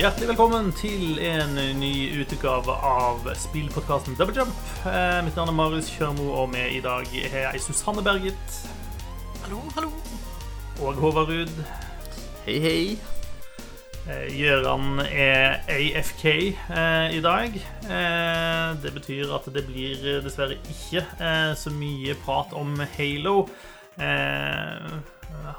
[0.00, 1.92] Hjertelig velkommen til en ny
[2.22, 4.62] utgave av spillpodkasten Double Jump.
[4.88, 7.04] Eh, mitt navn er Marius Kjørmo, og med i dag
[7.34, 8.54] har jeg Susanne Berget
[9.42, 9.90] Hallo, hallo.
[10.80, 11.52] og Håvard Ruud.
[12.46, 12.80] Hei, hei.
[14.38, 17.60] Gjøran er AFK eh, i dag.
[17.84, 23.42] Eh, det betyr at det blir eh, dessverre ikke eh, så mye prat om Halo.
[24.00, 24.92] Eh,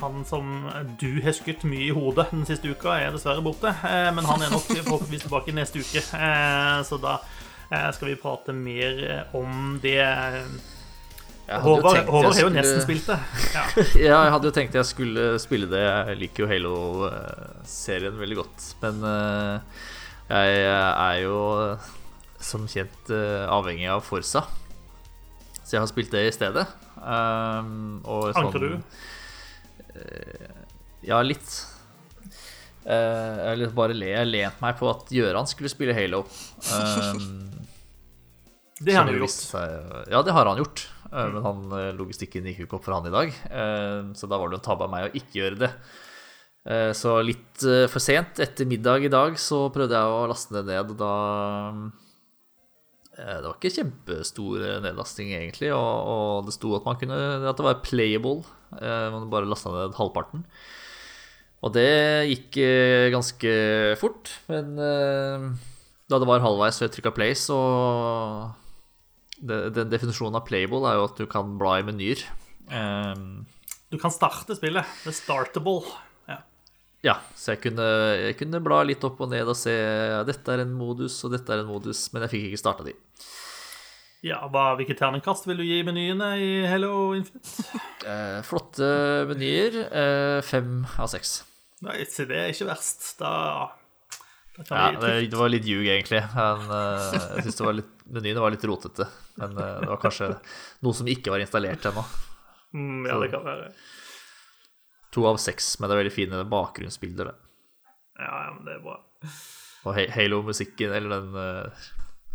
[0.01, 0.69] han som
[0.99, 3.69] du har skutt mye i hodet den siste uka, er dessverre borte.
[3.69, 6.01] Eh, men han er nok forhåpentligvis tilbake neste uke.
[6.17, 7.19] Eh, så da
[7.95, 8.97] skal vi prate mer
[9.37, 10.01] om det.
[11.47, 13.15] Håvard, har jo nesten spilt det.
[13.53, 13.63] Ja.
[14.09, 15.79] Ja, jeg hadde jo tenkt jeg skulle spille det.
[15.79, 18.67] Jeg liker jo Halo-serien veldig godt.
[18.83, 18.99] Men
[20.27, 21.39] jeg er jo
[22.43, 24.43] som kjent avhengig av Forsa.
[25.71, 26.65] Så jeg har spilt det i stedet.
[26.99, 28.73] Um, og sånn- Anker du?
[31.07, 31.47] Ja, litt.
[32.81, 36.23] Uh, jeg har bare le, jeg lent meg på at Gjøran skulle spille Halo.
[36.73, 37.47] Um,
[38.81, 39.37] Det har han jo jo gjort.
[39.37, 40.87] seg- Ja, det har han gjort.
[41.11, 43.29] Eh, Men han, eh, logistikken gikk jo ikke opp for han i dag.
[43.51, 45.69] uh, Så da var det en tabbe av meg å ikke gjøre det.
[46.65, 50.51] Eh, Så litt eh, for sent, etter middag i dag, så prøvde jeg å laste
[50.57, 50.89] det ned.
[50.91, 51.13] og Da
[51.69, 51.91] eh,
[53.11, 55.71] Det var ikke kjempestor eh, nedlasting, egentlig.
[55.75, 57.17] Og, og det sto at, kunne,
[57.49, 58.45] at det var playable.
[58.79, 60.45] eh, Man bare lasta ned halvparten.
[61.61, 61.89] Og det
[62.31, 63.51] gikk eh, ganske
[64.01, 64.31] fort.
[64.49, 65.49] Men eh,
[66.09, 67.57] da det var halvveis ved jeg av play, så
[69.41, 72.23] Den definisjonen av playable er jo at du kan bla i menyer.
[72.71, 73.43] Ehm,
[73.91, 74.87] Du kan starte spillet.
[75.03, 75.83] Det er startable.
[77.01, 77.15] Ja.
[77.33, 77.85] så jeg kunne,
[78.27, 81.33] jeg kunne bla litt opp og ned og se ja, dette er en modus og
[81.33, 82.93] dette er en modus, men jeg fikk ikke starta de.
[84.21, 87.65] Ja, hva, Hvilket terningkast vil du gi menyene i Hello Infinite?
[88.01, 88.87] Eh, flotte
[89.29, 89.75] menyer.
[89.85, 91.43] Eh, fem av seks.
[91.85, 93.11] Nei, se, det er ikke verst.
[93.19, 93.31] Da,
[94.57, 96.21] da Ja, det, det var litt ljug, egentlig.
[96.33, 97.61] Men, eh, jeg syns
[98.09, 99.05] menyene var litt rotete.
[99.37, 100.31] Men eh, det var kanskje
[100.81, 102.05] noe som ikke var installert ennå.
[102.73, 103.69] mm, Ja, det kan være.
[105.11, 107.31] To av seks, men det er veldig fine bakgrunnsbilder.
[107.31, 107.35] Det.
[108.21, 108.97] Ja, ja, men det er bra.
[109.89, 111.87] Og Halo-musikken, eller den uh,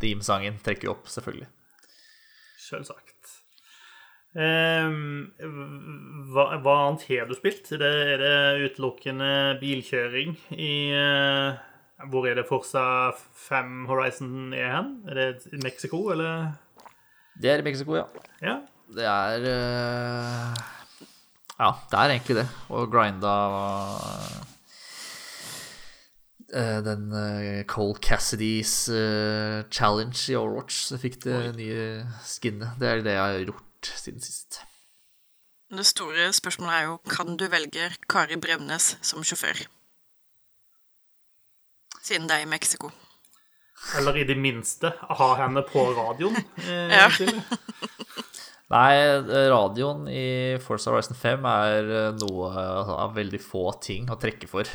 [0.02, 1.48] theme-sangen, trekker jo opp, selvfølgelig.
[2.66, 3.12] Selvsagt.
[4.36, 5.30] Um,
[6.34, 7.70] hva, hva annet har du spilt?
[7.80, 9.30] Det, er det utelukkende
[9.62, 11.56] bilkjøring i uh,
[12.12, 13.14] Hvor er det Forsa
[13.46, 14.90] 5 Horizon er hen?
[15.08, 16.50] Er det i Mexico, eller?
[17.40, 18.04] Det er i Mexico, ja.
[18.44, 18.58] Ja.
[18.96, 20.58] Det er eh,
[21.56, 22.46] Ja, det er egentlig det.
[22.68, 23.32] Og grinda
[26.52, 32.76] eh, den uh, Cole Cassidys uh, challenge i Overwatch, så fikk det nye skinnet.
[32.80, 34.60] Det er det jeg har gjort siden sist.
[35.72, 39.64] Det store spørsmålet er jo kan du velge Kari Bremnes som sjåfør?
[42.06, 42.92] Siden det er i Mexico.
[43.98, 46.36] Eller i det minste ha henne på radioen.
[46.68, 47.08] Eh, Ja.
[48.74, 54.10] Nei, eh, radioen i Forza Horizon 5 er eh, noe altså, av veldig få ting
[54.10, 54.66] å trekke for.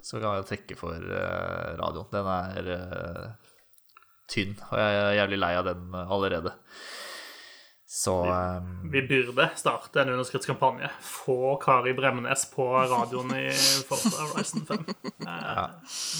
[0.00, 2.06] Så kan jeg trekke for eh, radioen.
[2.14, 3.34] Den er
[4.30, 6.54] tynn, og jeg er jævlig lei av den allerede.
[7.90, 10.92] Så eh, Vi burde starte en underskriftskampanje.
[11.02, 13.48] Få Kari Bremnes på radioen i
[13.88, 14.86] Forza Horizon 5.
[15.26, 15.66] Ja,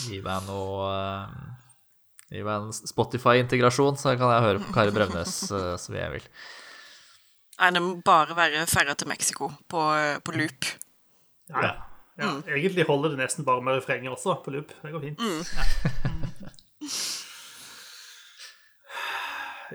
[0.08, 0.90] gi meg noe
[2.30, 6.26] Gi meg en Spotify-integrasjon, så kan jeg høre på Kari Bremnes så mye jeg vil.
[7.60, 9.80] Nei, det må bare være ferja til Mexico på,
[10.24, 10.68] på loop.
[11.52, 11.72] Ja, ja.
[12.22, 12.30] ja.
[12.56, 14.72] Egentlig holder det nesten bare med refrenget også, på loop.
[14.80, 15.20] Det går fint.
[15.20, 15.66] Ja.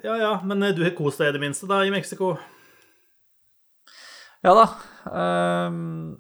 [0.08, 2.34] ja ja, men eh, du har kost deg i det minste da i Mexico?
[4.46, 4.66] Ja da.
[5.06, 6.18] Um,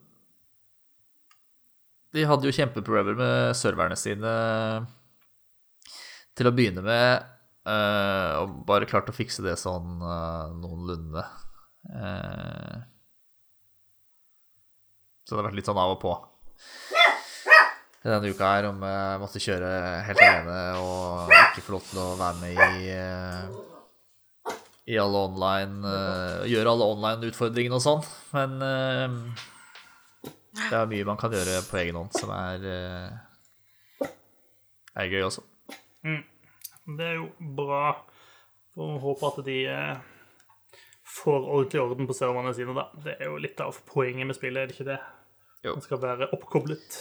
[2.13, 4.35] de hadde jo kjempeproblemer med serverne sine
[6.37, 7.25] til å begynne med.
[7.65, 11.25] Uh, og bare klart å fikse det sånn uh, noenlunde.
[11.89, 12.77] Eh,
[15.25, 16.13] så det har vært litt sånn av og på.
[18.05, 19.69] Denne uka her om jeg måtte kjøre
[20.05, 23.63] helt alene og ikke få lov til å være med i eh,
[24.85, 28.03] i alle online eh, Gjøre alle online-utfordringene og sånn.
[28.35, 29.15] Men eh,
[30.69, 34.11] det er mye man kan gjøre på egen hånd som er eh,
[34.95, 35.41] er gøy også.
[36.05, 37.95] Det er jo bra.
[38.75, 40.13] Får håpe at de eh,
[41.05, 42.87] får ordentlig orden på serverne sine, da.
[43.05, 44.99] Det er jo litt av poenget med spillet, er det ikke det?
[45.65, 45.75] Jo.
[45.77, 46.99] Man skal være oppkoblet.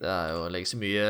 [0.00, 1.08] Det er jo legges mye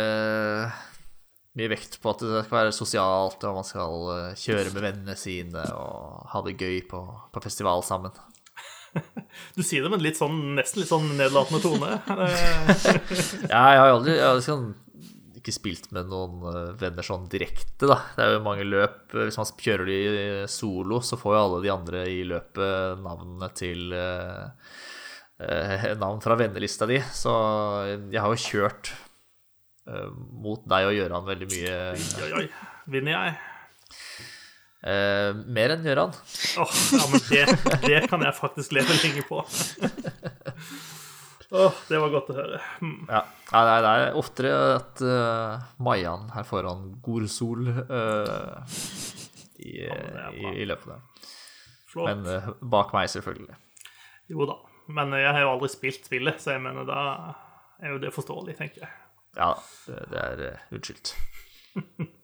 [1.58, 5.16] mye vekt på at det skal være sosialt, og man skal eh, kjøre med vennene
[5.18, 7.00] sine og ha det gøy på,
[7.34, 8.14] på festival sammen.
[9.54, 11.90] Du sier det med en litt sånn, nesten litt sånn nedlatende tone.
[13.52, 14.72] Ja, jeg har jo aldri jeg har sånn
[15.40, 17.98] ikke spilt med noen eh, venner sånn direkte, da.
[18.16, 19.02] Det er jo mange løp.
[19.16, 19.98] Hvis man kjører de
[20.52, 24.74] solo, så får jo alle de andre i løpet navnene til eh,
[25.40, 27.00] eh, Navn fra vennelista di.
[27.00, 27.32] Så
[28.12, 28.92] jeg har jo kjørt
[29.88, 30.10] eh,
[30.44, 31.78] mot deg og Gøran veldig mye.
[31.96, 32.46] Oi, oi, oi.
[32.90, 33.40] Vinner jeg?
[34.80, 36.14] Eh, mer enn Gøran.
[36.60, 37.44] Oh, ja, men det,
[37.84, 39.44] det kan jeg faktisk leve lenge på.
[41.50, 42.60] Åh, det var godt å høre.
[42.78, 43.00] Hmm.
[43.10, 43.24] Ja.
[43.50, 48.60] Nei, det er- det er oftere at uh, Mayan her foran Gorsol uh,
[49.58, 51.00] i, men er i, i løpet der.
[51.90, 52.06] Flott.
[52.12, 53.56] Men uh, bak meg, selvfølgelig.
[54.30, 54.54] Jo da.
[54.94, 57.00] Men jeg har jo aldri spilt spillet, så jeg mener da
[57.82, 58.94] er jo det forståelig, tenker jeg.
[59.38, 59.50] Ja,
[59.88, 61.14] det, det er uh, unnskyldt.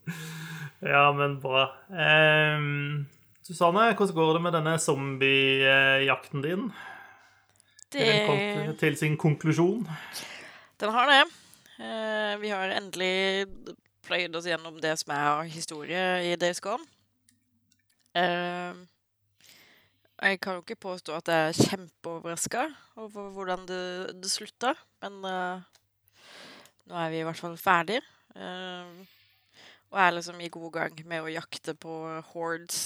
[0.86, 1.62] Ja, men bra.
[1.88, 3.06] Um,
[3.46, 6.66] Susanne, hvordan går det med denne zombiejakten din?
[7.92, 9.86] Det, den kommet til sin konklusjon?
[10.80, 11.22] den har det.
[11.76, 13.46] Eh, vi har endelig
[14.06, 16.84] pløyd oss gjennom det som er av historie i Days Gone.
[18.16, 18.78] Eh,
[20.16, 22.62] jeg kan jo ikke påstå at jeg er kjempeoverraska
[23.04, 23.80] over hvordan det,
[24.22, 24.72] det slutta,
[25.04, 25.66] men eh,
[26.88, 28.00] nå er vi i hvert fall ferdig.
[28.36, 31.92] Og er liksom i god gang med å jakte på
[32.32, 32.80] hordes.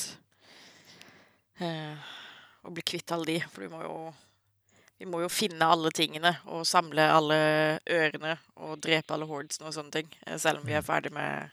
[1.61, 3.97] Og bli kvitt alle de, for du må jo
[5.01, 7.37] vi må jo finne alle tingene og samle alle
[7.89, 10.11] ørene og drepe alle hordesene og sånne ting.
[10.27, 11.49] eh, Selv om vi er ferdig med,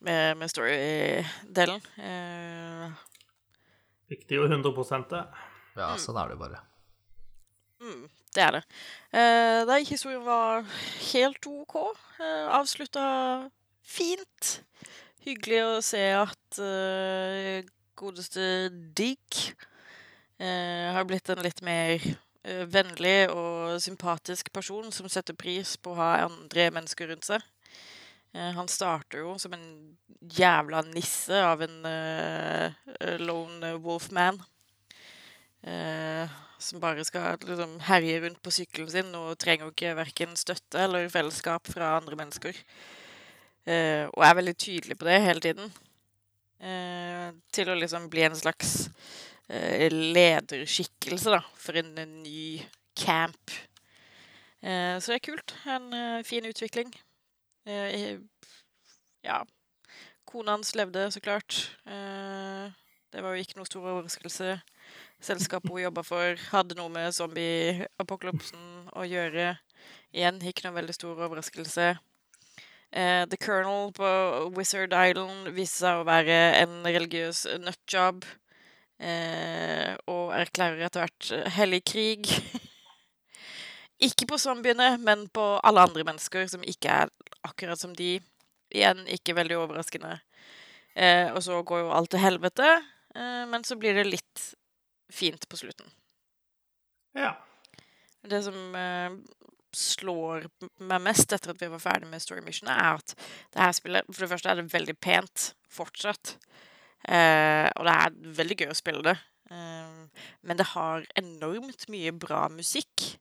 [0.00, 1.82] med, med story-delen.
[2.00, 2.94] Eh,
[4.14, 5.20] Viktig og 100 det.
[5.76, 6.62] Ja, sånn er det bare.
[7.82, 8.04] mm,
[8.36, 8.62] det er det.
[9.12, 10.64] Eh, nei, historien var
[11.12, 11.76] helt OK.
[12.20, 13.04] Eh, Avslutta
[13.84, 14.54] fint.
[15.24, 17.64] Hyggelig å se at eh,
[18.00, 19.70] godeste Dick eh,
[20.38, 22.00] har blitt en litt mer
[22.44, 27.44] eh, vennlig og sympatisk person som setter pris på å ha andre mennesker rundt seg.
[28.34, 29.66] Eh, han starter jo som en
[30.34, 34.40] jævla nisse av en eh, lone wolfman.
[35.62, 40.36] Eh, som bare skal liksom herje rundt på sykkelen sin og trenger jo ikke verken
[40.36, 42.56] støtte eller fellesskap fra andre mennesker.
[43.64, 45.70] Eh, og er veldig tydelig på det hele tiden.
[46.64, 52.62] Eh, til å liksom bli en slags eh, lederskikkelse da, for en, ny
[52.96, 53.52] camp.
[54.64, 55.56] Eh, så det er kult.
[55.68, 56.94] En eh, fin utvikling.
[57.66, 58.16] Eh,
[59.24, 59.42] ja.
[60.24, 61.58] Kona hans levde, så klart.
[61.86, 62.72] Eh,
[63.12, 64.56] det var jo ikke noe stor overraskelse.
[65.24, 69.54] Selskapet hun jobba for, hadde noe med zombie-apokalypsen å gjøre.
[70.14, 71.94] Igjen ikke noe veldig stor overraskelse.
[72.94, 74.08] Eh, The Colonel på
[74.56, 78.26] Wizard Island viste seg å være en religiøs nutjob.
[78.98, 82.30] Eh, og erklærer etter hvert hellig krig.
[84.06, 87.12] ikke på zombiene, men på alle andre mennesker som ikke er
[87.46, 88.18] akkurat som de.
[88.74, 90.18] Igjen ikke veldig overraskende.
[90.94, 92.70] Eh, og så går jo alt til helvete,
[93.14, 94.44] eh, men så blir det litt
[95.10, 95.90] fint på slutten.
[97.18, 97.34] Ja.
[98.22, 99.16] Det som eh,
[99.74, 100.46] slår
[100.86, 103.14] meg mest etter at vi var ferdig med Story Mission, er at
[103.52, 106.36] det her spillet For det første er det veldig pent fortsatt.
[107.04, 109.18] Eh, og det er veldig gøy å spille det.
[109.50, 113.14] Eh, men det har enormt mye bra musikk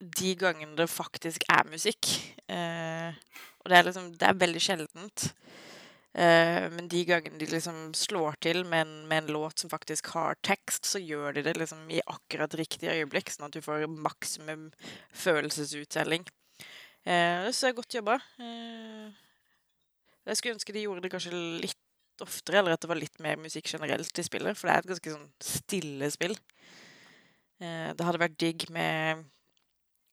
[0.00, 2.10] de gangene det faktisk er musikk.
[2.48, 3.14] Eh,
[3.62, 5.32] og det er liksom Det er veldig sjeldent.
[6.14, 10.12] Eh, men de gangene de liksom slår til med en, med en låt som faktisk
[10.14, 13.88] har tekst, så gjør de det liksom i akkurat riktig øyeblikk, sånn at du får
[13.88, 14.70] maksimum
[15.10, 16.26] følelsesuttelling.
[17.04, 18.18] Eh, så det er godt jobba.
[18.38, 19.10] Eh,
[20.24, 21.83] jeg skulle ønske de gjorde det kanskje litt
[22.22, 24.92] oftere, eller at det var litt mer musikk generelt i spillet, for det er et
[24.92, 26.36] ganske sånn stille spill.
[27.60, 29.24] Eh, det hadde vært digg med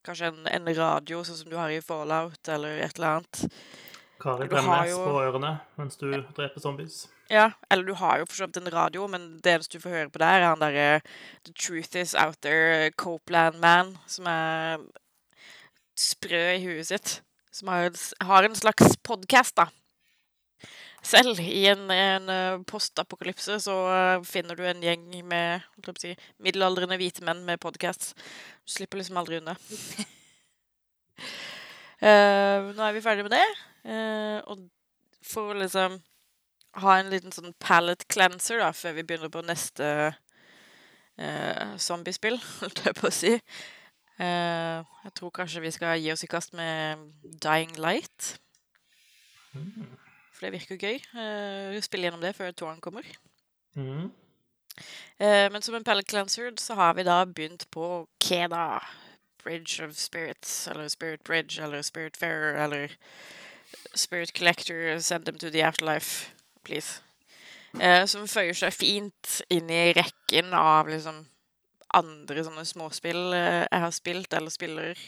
[0.06, 3.44] kanskje en, en radio, sånn som du har i Fallout, eller et eller annet.
[4.22, 7.04] Kari Du Bremnes jo- på ørene mens du dreper zombies.
[7.32, 9.94] Ja, eller du har jo for så vidt en radio, men det eneste du får
[9.96, 10.88] høre på der, er han derre
[11.46, 14.82] The Truth Is Out There, Copeland Man, som er
[15.98, 17.20] sprø i huet sitt.
[17.52, 17.90] Som har,
[18.24, 19.66] har en slags podkast, da.
[21.02, 25.64] Selv i en, en eh, postapokalypse så eh, finner du en gjeng med
[25.98, 28.12] si, middelaldrende hvite menn med podkast.
[28.62, 29.56] Du slipper liksom aldri unna.
[31.98, 33.48] uh, nå er vi ferdige med det.
[33.82, 34.62] Uh, og
[35.26, 35.98] for å liksom
[36.82, 39.88] ha en liten sånn palette cleanser da, før vi begynner på neste
[41.18, 43.34] uh, zombiespill, holdt jeg på å si.
[44.22, 47.10] Uh, jeg tror kanskje vi skal gi oss i kast med
[47.42, 48.36] Dying Light.
[50.42, 50.96] For det virker gøy.
[51.14, 53.06] Uh, spille gjennom det før toeren kommer.
[53.78, 54.08] Mm.
[55.22, 58.80] Uh, men som en Pellet cleanser så har vi da begynt på Keda.
[59.44, 62.88] Bridge of Spirits, eller Spirit Bridge, eller Spirit Fairer, eller
[63.94, 66.34] Spirit Collector, Send Them to the Afterlife,
[66.64, 67.02] please.
[67.74, 71.24] Uh, som føyer seg fint inn i rekken av liksom
[71.94, 74.98] andre sånne småspill eh, jeg har spilt eller spiller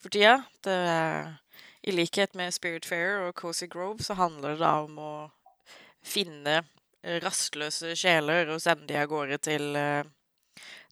[0.00, 0.40] for tida.
[0.64, 1.34] Det er,
[1.82, 5.12] I likhet med Spirit Fair og Cozy Grove så handler det da om å
[6.02, 6.62] finne
[7.22, 10.04] rastløse sjeler og sende de av gårde til, eh,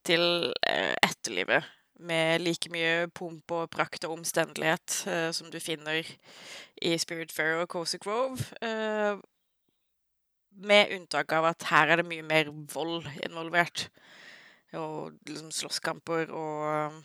[0.07, 1.67] til eh, etterlivet.
[1.99, 6.07] Med like mye pomp og prakt og omstendelighet eh, som du finner
[6.83, 8.45] i Spirit Fair og Cozy Grove.
[8.61, 9.19] Eh,
[10.57, 13.89] med unntak av at her er det mye mer vold involvert.
[14.77, 17.03] Og liksom slåsskamper og,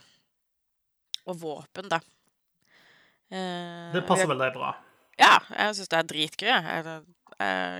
[1.26, 2.02] og våpen, da.
[3.32, 4.74] Eh, Det passer vel deg bra.
[5.20, 6.50] ja, jeg syns det er dritgøy.
[6.52, 7.04] Jeg,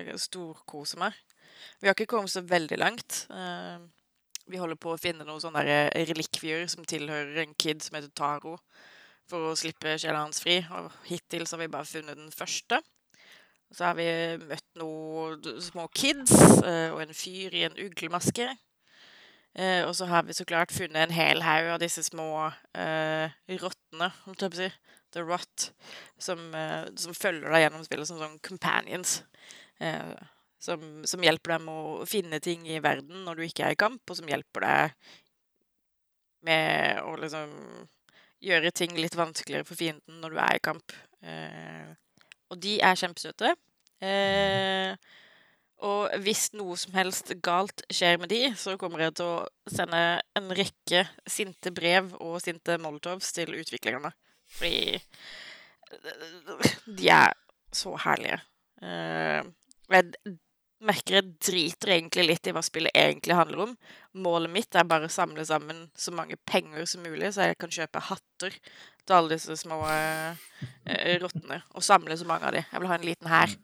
[0.08, 1.14] jeg storkoser meg.
[1.82, 3.26] Vi har ikke kommet så veldig langt.
[3.30, 3.80] Eh,
[4.52, 8.10] Vi holder på å finne noen sånne der relikvier som tilhører en kid som heter
[8.18, 8.58] Taro,
[9.30, 10.58] for å slippe sjela hans fri.
[10.76, 12.82] Og hittil så har vi bare funnet den første.
[13.72, 14.08] Så har vi
[14.42, 16.34] møtt noen små kids
[16.66, 18.50] eh, og en fyr i en uglemaske.
[19.56, 22.30] Eh, og så har vi så klart funnet en hel haug av disse små
[22.78, 24.72] eh, rottene, om jeg si.
[25.12, 25.72] The Rot,
[26.24, 29.18] som, eh, som følger deg gjennom spillet som sånn companions.
[29.84, 30.14] Eh,
[30.62, 33.82] som, som hjelper deg med å finne ting i verden når du ikke er i
[33.82, 35.10] kamp, og som hjelper deg
[36.48, 37.52] med å liksom
[38.42, 40.96] gjøre ting litt vanskeligere for fienden når du er i kamp.
[41.22, 41.92] Eh,
[42.52, 43.56] og de er kjempesøte.
[44.02, 44.96] Eh,
[45.82, 50.02] og hvis noe som helst galt skjer med de, så kommer jeg til å sende
[50.38, 54.12] en rekke sinte brev og sinte molotovs til utviklerne.
[54.52, 55.02] Fordi
[56.86, 57.34] de er
[57.74, 58.38] så herlige.
[58.84, 59.42] Eh,
[59.92, 60.38] jeg
[60.82, 63.74] merker jeg driter egentlig litt i hva spillet egentlig handler om.
[64.22, 67.74] Målet mitt er bare å samle sammen så mange penger som mulig, så jeg kan
[67.74, 68.58] kjøpe hatter
[69.06, 70.46] til alle disse små eh,
[70.86, 71.62] eh, rottene.
[71.76, 72.64] Og samle så mange av de.
[72.66, 73.58] Jeg vil ha en liten hær.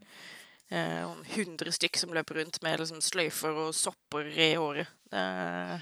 [0.70, 4.90] Eh, 100 stykk som løper rundt med liksom, sløyfer og sopper i håret.
[5.16, 5.78] Eh,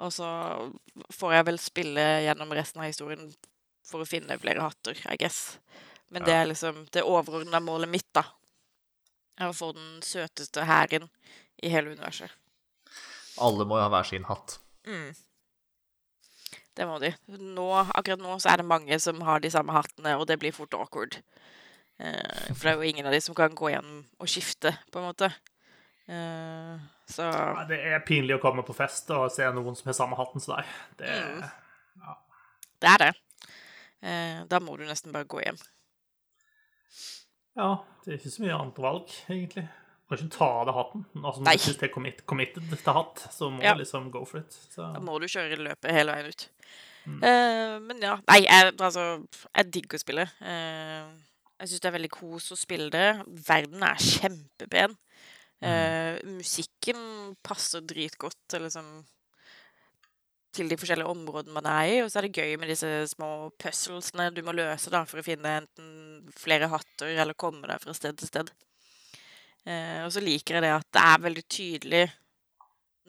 [0.00, 0.28] og så
[1.12, 3.30] får jeg vel spille gjennom resten av historien
[3.86, 5.58] for å finne flere hatter, I guess.
[6.10, 8.24] Men det er liksom det overordna målet mitt, da.
[9.40, 11.08] Er å få den søteste hæren
[11.62, 12.32] i hele universet.
[13.40, 14.58] Alle må jo ha hver sin hatt.
[14.88, 15.12] Mm.
[16.76, 17.12] Det må de.
[17.28, 20.54] Nå, akkurat nå så er det mange som har de samme hattene, og det blir
[20.56, 21.20] fort awkward.
[22.00, 25.00] Eh, for det er jo ingen av de som kan gå gjennom og skifte, på
[25.02, 25.28] en måte.
[26.08, 26.78] Eh,
[27.10, 30.16] så Ja, Det er pinlig å komme på fest og se noen som har samme
[30.16, 30.64] hatten som deg.
[30.96, 32.16] Det, Mm.
[32.80, 33.12] det er det.
[34.02, 35.58] Eh, da må du nesten bare gå hjem.
[37.56, 39.66] ja, det er ikke så mye annet valg, egentlig.
[39.68, 41.04] Du kan ikke ta av deg hatten.
[41.22, 41.54] Altså, Nei.
[41.56, 43.74] Når du det er commit, committed til hatt, så må Ja.
[43.74, 44.50] du liksom go for it.
[44.74, 44.92] Så.
[44.94, 46.48] Da må du kjøre løpet hele veien ut.
[47.06, 48.16] Eh, men ja.
[48.28, 49.26] Nei, jeg, altså
[49.56, 50.26] Jeg digger å spille.
[50.42, 51.04] Eh,
[51.60, 53.08] jeg syns det er veldig kos å spille det.
[53.46, 54.96] Verden er kjempepen.
[55.60, 58.86] Uh, musikken passer dritgodt liksom
[60.56, 61.98] til de forskjellige områdene man er i.
[62.04, 65.26] Og så er det gøy med disse små puzzlesene du må løse da, for å
[65.26, 68.54] finne enten flere hatter eller komme deg fra sted til sted.
[69.68, 72.04] Uh, og så liker jeg det at det er veldig tydelig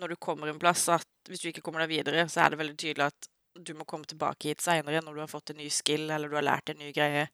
[0.01, 2.59] når du kommer en plass, at hvis du ikke kommer deg videre, så er det
[2.61, 3.27] veldig tydelig at
[3.61, 6.37] du må komme tilbake hit seinere når du har fått en ny skill eller du
[6.39, 7.27] har lært en ny greie.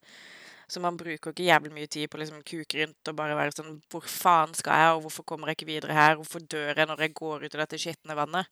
[0.68, 3.54] Så man bruker ikke jævlig mye tid på å liksom kuke rundt og bare være
[3.56, 6.18] sånn Hvor faen skal jeg, og hvorfor kommer jeg ikke videre her?
[6.20, 8.52] Hvorfor dør jeg når jeg går ut i dette skitne vannet?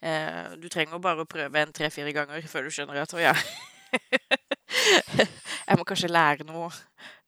[0.00, 3.20] Eh, du trenger jo bare å prøve en tre-fire ganger før du skjønner at å
[3.20, 3.34] ja
[5.68, 6.70] Jeg må kanskje lære noe,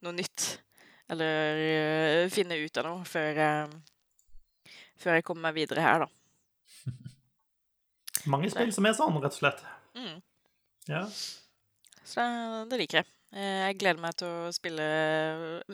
[0.02, 0.46] noe nytt.
[1.12, 1.60] Eller
[2.24, 3.68] uh, finne ut av noe før jeg,
[4.98, 6.08] før jeg kommer meg videre her, da.
[8.32, 9.62] Mange spill som er sånn, rett og slett.
[9.98, 10.16] Mm.
[10.90, 11.04] Ja.
[12.06, 12.24] Så
[12.70, 13.10] det liker jeg.
[13.32, 14.86] Eh, Jeg gleder meg til å spille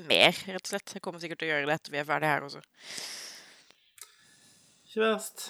[0.08, 0.94] mer, rett og slett.
[0.94, 2.62] Jeg kommer sikkert til å gjøre det etter vi er ferdige her også.
[4.88, 5.48] Ikke verst.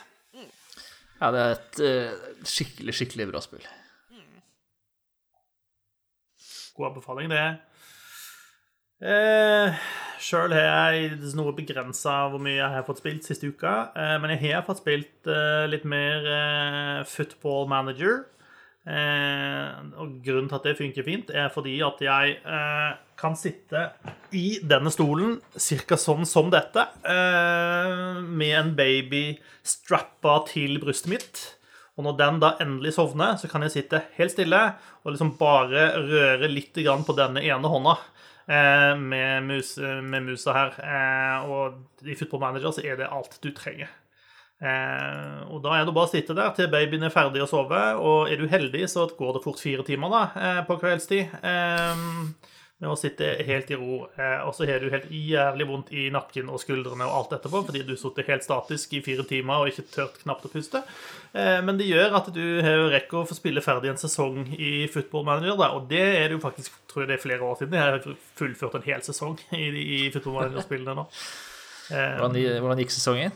[1.19, 3.65] Ja, det er et uh, skikkelig, skikkelig bra spill.
[6.79, 7.47] God anbefaling, det.
[8.99, 9.79] Eh,
[10.23, 13.75] Sjøl har jeg noe begrensa hvor mye jeg har fått spilt siste uka.
[13.99, 18.25] Eh, men jeg har fått spilt eh, litt mer eh, football manager.
[18.89, 23.89] Eh, og grunnen til at det funker fint, er fordi at jeg eh, kan sitte
[24.37, 25.99] i denne stolen ca.
[25.99, 29.25] sånn som dette, eh, med en baby
[29.67, 31.45] strappa til brystet mitt.
[31.99, 34.61] Og når den da endelig sovner, så kan jeg sitte helt stille
[35.03, 37.97] og liksom bare røre litt på denne ene hånda
[38.47, 40.79] eh, med, mus, med musa her.
[40.79, 43.91] Eh, og i Football Manager så er det alt du trenger.
[44.59, 47.83] Eh, og da er det bare å sitte der til babyen er ferdig å sove,
[48.03, 51.37] og er du heldig, så går det fort fire timer da, eh, på kveldstid.
[51.43, 52.07] Eh,
[52.79, 54.05] med å sitte helt i ro.
[54.15, 57.65] Eh, og så har du helt jævlig vondt i nakken og skuldrene og alt etterpå,
[57.67, 60.85] fordi du har sittet helt statisk i fire timer og ikke tørt knapt å puste.
[61.35, 62.45] Eh, men det gjør at du
[62.95, 66.39] rekker å få spille ferdig en sesong i Football Manager, da, og det er det
[66.39, 67.79] jo faktisk tror jeg det er flere år siden.
[67.81, 69.67] Jeg har fullført en hel sesong i,
[69.99, 71.09] i Football Manager-spillene nå.
[71.89, 73.35] Hvordan, hvordan gikk sesongen?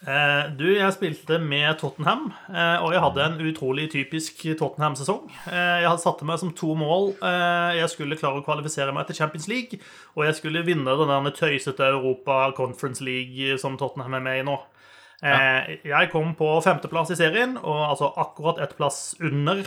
[0.00, 5.26] Eh, du, jeg spilte med Tottenham, eh, og jeg hadde en utrolig typisk Tottenham-sesong.
[5.52, 7.12] Eh, jeg hadde satt meg som to mål.
[7.76, 9.80] Jeg skulle klare å kvalifisere meg til Champions League,
[10.16, 14.56] og jeg skulle vinne den tøysete Europa Conference League som Tottenham er med i nå.
[15.20, 15.38] Ja.
[15.84, 19.60] Jeg kom på femteplass i serien, og altså akkurat ett plass under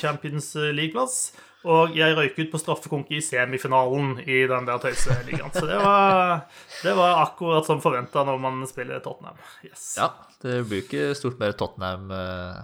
[0.00, 1.30] Champions League-plass.
[1.68, 5.52] Og jeg røyk ut på straffekonk i semifinalen i den der tøyseligaen.
[5.52, 6.46] Så det var,
[6.80, 9.36] det var, akkurat som forventa når man spiller Tottenham.
[9.66, 9.92] Yes.
[10.00, 10.08] Ja,
[10.40, 12.62] det blir ikke stort mer Tottenham eh,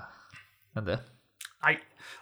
[0.79, 0.99] enn det.
[1.67, 1.77] Nei.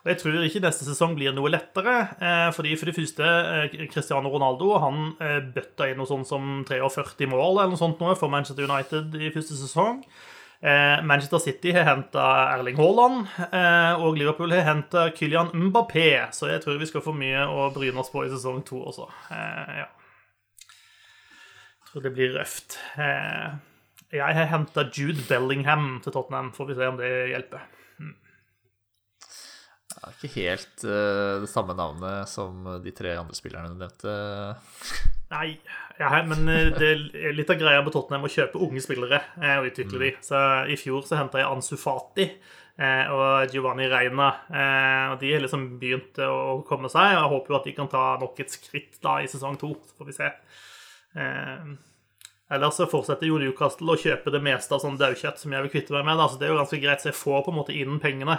[0.04, 1.94] Og jeg tror ikke neste sesong blir noe lettere.
[2.20, 6.60] Eh, fordi For det første, eh, Cristiano Ronaldo han eh, bøtta inn noe sånt som
[6.68, 10.04] 43 mål eller noe sånt nå for Manchester United i første sesong.
[11.04, 12.22] Manchester City har henta
[12.54, 13.26] Erling Haaland,
[14.00, 16.32] og Liverpool har henta Kylian Mbappé.
[16.32, 19.04] Så jeg tror vi skal få mye å bryne oss på i sesong to også.
[19.28, 19.84] Ja.
[20.64, 22.78] Jeg tror det blir røft.
[22.96, 26.54] Jeg har henta Jude Bellingham til Tottenham.
[26.56, 27.68] Får vi se om det hjelper.
[30.04, 34.16] Ja, ikke helt uh, det samme navnet som de tre andre spillerne du nevnte.
[35.32, 35.54] Nei,
[35.98, 39.56] ja, men eh, det er litt av greia på Tottenham å kjøpe unge spillere eh,
[39.60, 40.04] og utvikle mm.
[40.04, 40.10] de.
[40.26, 40.42] Så
[40.74, 44.28] I fjor så henta jeg Ansu Fati eh, og Giovanni Reina.
[45.12, 47.14] og De har liksom begynt å komme seg.
[47.14, 49.74] og Jeg håper jo at de kan ta nok et skritt da i sesong to.
[49.86, 50.30] Så får vi se.
[52.54, 55.74] Ellers så fortsetter jo Newcastle å kjøpe det meste av sånn daukjøtt som jeg vil
[55.76, 56.20] kvitte meg med.
[56.20, 56.28] Da.
[56.28, 58.36] Så det er jo ganske greit, så jeg får på en måte inn pengene.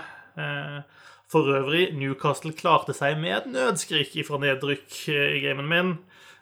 [1.32, 5.96] For øvrig, Newcastle klarte seg med et nødskrik fra nedrykk i gamen min.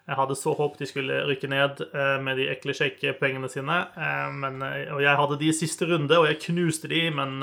[0.03, 3.77] Jeg hadde så håpet de skulle rykke ned eh, med de ekle shake-poengene sine.
[3.95, 7.37] Eh, men, eh, og jeg hadde de i siste runde, og jeg knuste de, men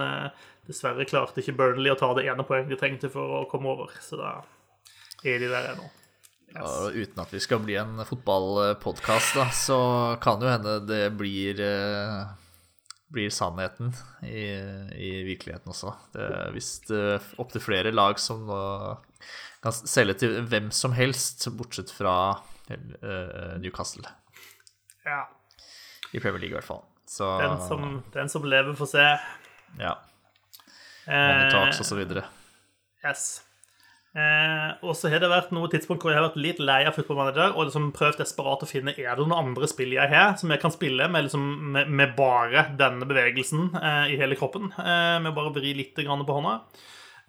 [0.68, 3.96] dessverre klarte ikke Burnley å ta det ene poenget de trengte for å komme over.
[4.04, 4.34] Så da
[5.24, 5.88] er de der ennå.
[6.50, 6.60] Yes.
[6.60, 9.80] Ja, uten at vi skal bli en fotballpodkast, så
[10.20, 11.62] kan jo hende det blir,
[13.10, 13.92] blir sannheten
[14.22, 14.44] i,
[14.94, 15.92] i, virkeligheten også.
[16.14, 16.92] Det er visst
[17.42, 18.60] opptil flere lag som nå
[19.60, 22.14] kan selge til hvem som helst, bortsett fra
[22.70, 24.08] uh, Newcastle.
[25.04, 25.26] Ja.
[26.12, 26.84] I Premier League, i hvert fall.
[27.06, 29.06] Så, den, som, den som lever, får se.
[29.80, 29.96] Ja.
[31.06, 32.24] Money talks, og så videre.
[33.04, 33.42] Yes.
[34.10, 36.96] Eh, og så har det vært noe tidspunkt hvor jeg har vært litt lei av
[36.96, 40.50] footballmanager og liksom prøvd desperat å finne er det noen andre spill jeg har som
[40.50, 41.44] jeg kan spille med, liksom,
[41.76, 44.72] med, med bare denne bevegelsen eh, i hele kroppen.
[44.74, 46.56] Eh, med bare vri litt på hånda.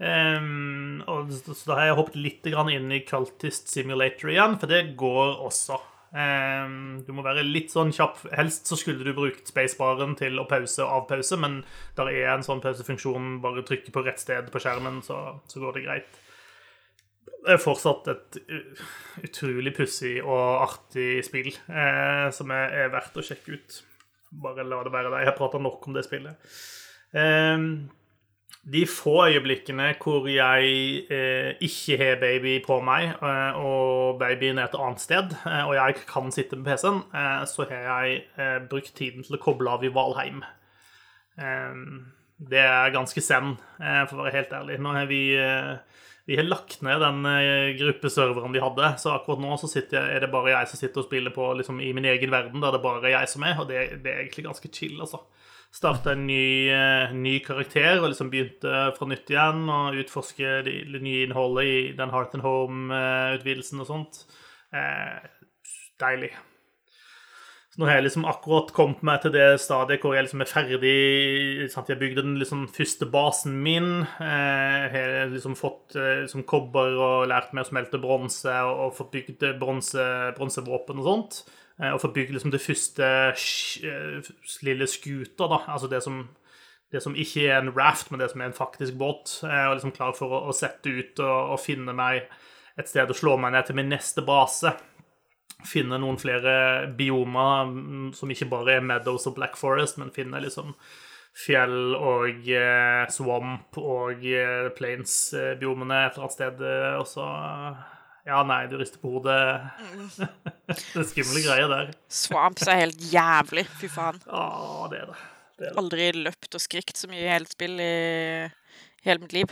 [0.01, 4.95] Um, og så da har jeg hoppet litt inn i Cultist Simulator igjen, for det
[4.97, 5.77] går også.
[6.11, 8.23] Um, du må være litt sånn kjapp.
[8.33, 11.61] Helst så skulle du brukt spacebaren til å pause og avpause, men
[11.99, 13.37] der er en sånn pausefunksjon.
[13.45, 16.19] Bare trykke på rett sted på skjermen, så, så går det greit.
[17.41, 18.37] Det er fortsatt et
[19.25, 23.79] utrolig pussig og artig spill eh, som er, er, verdt å sjekke ut.
[24.43, 25.23] Bare la det være der.
[25.23, 26.53] Jeg har prata nok om det spillet.
[27.17, 27.65] Eh,
[28.61, 30.65] de få øyeblikkene hvor jeg
[31.09, 35.73] eh, ikke har baby på meg, eh, og babyen er et annet sted, eh, og
[35.75, 39.83] jeg kan sitte med PC-en, eh, så har jeg brukt tiden til å koble av
[39.83, 40.43] i Valheim.
[41.41, 41.81] Eh,
[42.51, 44.79] det er ganske zen, for å være helt ærlig.
[44.81, 45.23] Nå har vi,
[46.29, 47.25] vi har lagt ned den
[47.79, 51.07] gruppeserveren vi hadde, så akkurat nå så jeg, er det bare jeg som sitter og
[51.07, 54.03] spiller på liksom, i min egen verden, der det bare jeg som er, og det,
[54.05, 55.23] det er egentlig ganske chill, altså
[55.71, 60.75] starta en ny, uh, ny, karakter og liksom begynte fra nytt igjen og utforske det,
[60.91, 64.23] det nye innholdet i den Heart and Home-utvidelsen og sånt.
[64.71, 65.19] Eh,
[65.99, 66.31] deilig.
[67.81, 70.97] Nå har jeg liksom akkurat kommet meg til det stadiet hvor jeg liksom er ferdig.
[71.73, 71.87] Sant?
[71.89, 74.03] Jeg bygde den liksom første basen min.
[74.21, 78.93] Jeg eh, har liksom fått liksom kobber og lært meg å smelte bronse og, og
[78.99, 81.39] fått bygd bronsevåpen og sånt.
[81.81, 83.09] Eh, og få bygd liksom det første
[84.69, 85.63] lille skuter, da.
[85.65, 86.21] Altså det som,
[86.93, 89.39] det som, ikke er en raft, men det som er en faktisk båt.
[89.41, 92.29] Og liksom klar for å, å sette ut og, og, finne meg
[92.77, 94.77] et sted å slå meg ned til min neste base.
[95.67, 100.41] Finne noen flere biomer mm, som ikke bare er Meadows og Black Forest, men finne
[100.43, 100.75] liksom
[101.37, 106.63] fjell og eh, swamp og eh, plains-biomene et eller annet sted.
[106.99, 107.27] Og så
[108.27, 109.39] ja, nei, du rister på hodet.
[110.69, 111.91] det er skumle greier der.
[112.11, 113.65] Swamps er helt jævlig.
[113.81, 114.21] Fy faen.
[114.29, 115.19] Ja, det er det.
[115.61, 117.91] Det er, Aldri løpt og skrikt så mye i hele spill i
[119.05, 119.51] hele mitt liv.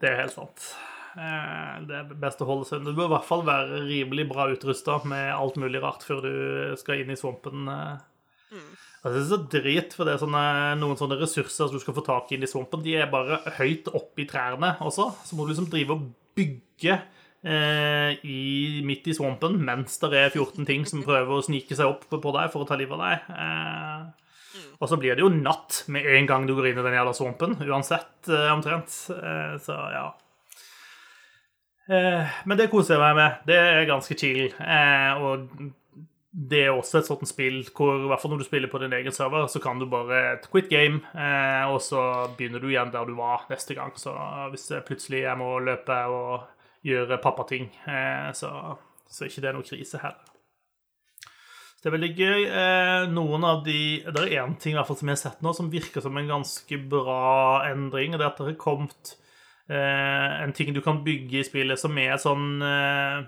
[0.00, 0.70] det er helt sant.
[1.16, 4.46] Eh, Det er best å holde seg Du bør i hvert fall være rimelig bra
[4.52, 7.66] utrusta med alt mulig rart før du skal inn i svampen.
[7.68, 7.96] eh.
[9.00, 10.42] Altså, det er så drit, for det er sånne,
[10.80, 13.38] noen sånne ressurser som du skal få tak i inn i svampen, de er bare
[13.56, 15.06] høyt oppe i trærne også.
[15.24, 16.02] Så må du liksom drive og
[16.36, 16.98] bygge
[17.42, 21.88] eh, i, midt i svampen mens det er 14 ting som prøver å snike seg
[21.88, 23.30] opp på deg for å ta livet av deg.
[23.40, 24.26] Eh,
[24.80, 27.14] og så blir det jo natt med en gang du går inn i den jævla
[27.16, 28.92] svampen, uansett, eh, omtrent.
[29.16, 30.06] Eh, så ja.
[31.90, 33.44] Eh, men det koser jeg meg med.
[33.48, 34.52] Det er ganske chill.
[34.62, 35.48] Eh, og
[36.30, 38.94] det er også et sånt spill hvor i hvert fall når du spiller på din
[38.94, 43.08] egen server, så kan du bare quit game, eh, og så begynner du igjen der
[43.08, 43.90] du var neste gang.
[43.98, 44.14] Så
[44.52, 46.46] hvis plutselig jeg må løpe og
[46.86, 47.66] gjøre pappating,
[48.32, 48.50] så,
[49.04, 50.28] så er ikke det noe krise heller.
[51.80, 52.46] Det er veldig gøy.
[53.12, 55.52] Noen av de Det er én ting i hvert fall som jeg har sett nå,
[55.56, 58.14] som virker som en ganske bra endring.
[58.14, 59.12] og Det er at det har kommet
[59.76, 63.20] en ting du kan bygge i spillet som er sånn eh,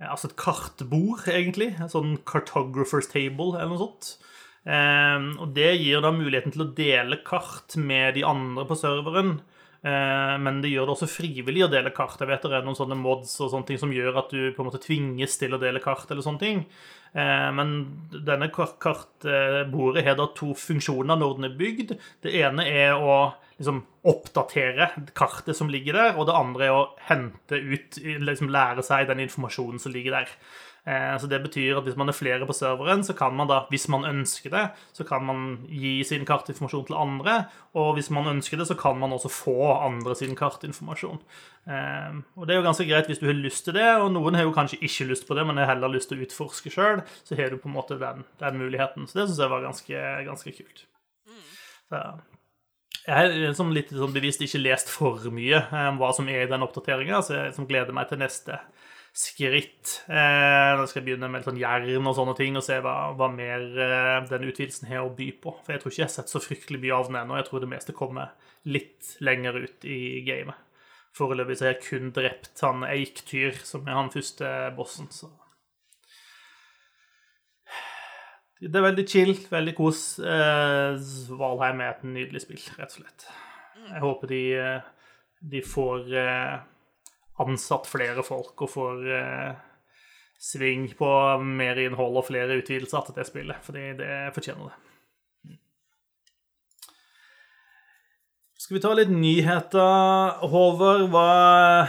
[0.00, 1.74] Altså et kartbord, egentlig.
[1.76, 4.14] En sånn cartographer's table, eller noe sånt.
[4.64, 9.34] Eh, og det gir da muligheten til å dele kart med de andre på serveren.
[9.80, 12.20] Eh, men det gjør det også frivillig å dele kart.
[12.20, 14.64] Jeg vet det er noen sånne mods og sånne ting som gjør at du på
[14.64, 16.08] en måte tvinges til å dele kart.
[16.10, 16.64] eller sånne ting.
[17.12, 17.76] Eh, men
[18.12, 21.94] denne kartbordet har da to funksjoner når den er bygd.
[22.22, 23.20] Det ene er å
[23.60, 28.84] liksom oppdatere kartet som ligger der, og det andre er å hente ut, liksom lære
[28.86, 30.34] seg den informasjonen som ligger der.
[30.86, 33.66] Eh, Så det betyr at hvis man er flere på serveren, så kan man da,
[33.70, 37.34] hvis man ønsker det, så kan man gi sin kartinformasjon til andre,
[37.74, 41.20] og hvis man ønsker det, så kan man også få andre sin kartinformasjon.
[41.68, 44.34] Eh, Og det er jo ganske greit hvis du har lyst til det, og noen
[44.34, 47.04] har jo kanskje ikke lyst på det, men har heller lyst til å utforske sjøl,
[47.24, 49.06] så har du på en måte den, den muligheten.
[49.06, 50.86] Så det syns jeg var ganske, ganske kult.
[51.90, 52.00] Så,
[53.06, 56.44] jeg har liksom litt sånn bevisst ikke lest for mye eh, om hva som er
[56.44, 58.58] i den oppdateringa, så jeg liksom gleder meg til neste
[59.16, 60.00] skritt.
[60.06, 63.28] Eh, skal jeg begynne med litt sånn jern og sånne ting, og se hva, hva
[63.32, 65.54] mer eh, den utvidelsen har å by på.
[65.64, 67.38] For jeg tror ikke jeg har sett så fryktelig mye av den ennå.
[67.40, 68.32] Jeg tror det meste kommer
[68.70, 70.66] litt lenger ut i gamet.
[71.16, 75.32] Foreløpig så har jeg kun drept han Eiktyr, som er han første bossen, så
[78.60, 80.18] Det er veldig chill, veldig kos.
[80.20, 80.98] Eh,
[81.32, 83.24] Valheim er et nydelig spill, rett og slett.
[83.86, 84.90] Jeg håper de, eh,
[85.40, 86.10] de får
[87.42, 89.50] ansatt flere folk og får eh,
[90.40, 91.10] sving på
[91.44, 94.89] mer innhold og flere utvidelser til det spillet, fordi det fortjener det.
[98.70, 101.08] Skal vi ta litt nyheter, Håvard?
[101.10, 101.88] Hva,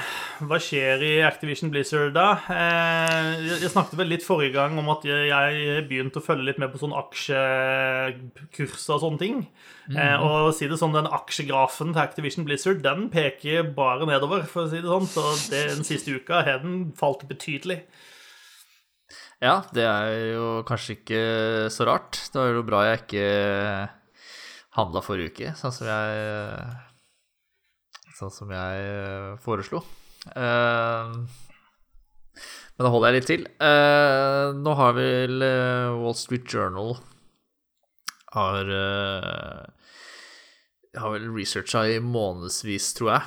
[0.50, 2.32] hva skjer i Activision Blizzard da?
[2.50, 6.74] Eh, jeg snakket vel litt forrige gang om at jeg, begynte å følge litt med
[6.74, 9.46] på sånne aksjekurser og sånne ting.
[9.94, 14.50] Eh, og å si det sånn, den aksjegrafen til Activision Blizzard den peker bare nedover,
[14.50, 15.06] for å si det sånn.
[15.14, 17.84] Så det, den siste uka har den falt betydelig.
[19.38, 21.26] Ja, det er jo kanskje ikke
[21.78, 22.26] så rart.
[22.26, 23.30] Det var jo bra jeg ikke
[24.78, 26.72] handla forrige uke, sånn som jeg
[28.22, 29.80] Sånn som jeg eh, foreslo.
[30.36, 31.14] Eh,
[32.76, 33.46] Men da holder jeg litt til.
[33.66, 35.42] Eh, Nå har vel
[36.04, 36.98] Wall Street Journal
[38.32, 38.70] har
[40.92, 43.24] har vel researcha i månedsvis, tror jeg,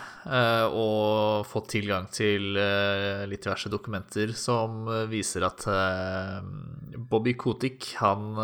[0.76, 5.64] og fått tilgang til litt diverse dokumenter som viser at
[7.08, 8.36] Bobby Kotick, han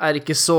[0.00, 0.58] er ikke så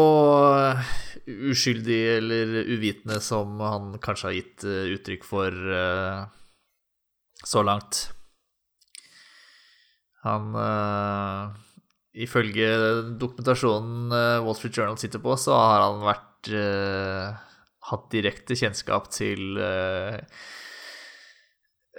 [1.29, 6.23] uskyldig eller uvitende som han kanskje har gitt eh, uttrykk for eh,
[7.45, 8.07] så langt.
[10.25, 11.65] Han eh,
[12.19, 12.69] Ifølge
[13.21, 17.37] dokumentasjonen eh, Wall Street Journal sitter på, så har han vært eh,
[17.91, 19.61] hatt direkte kjennskap til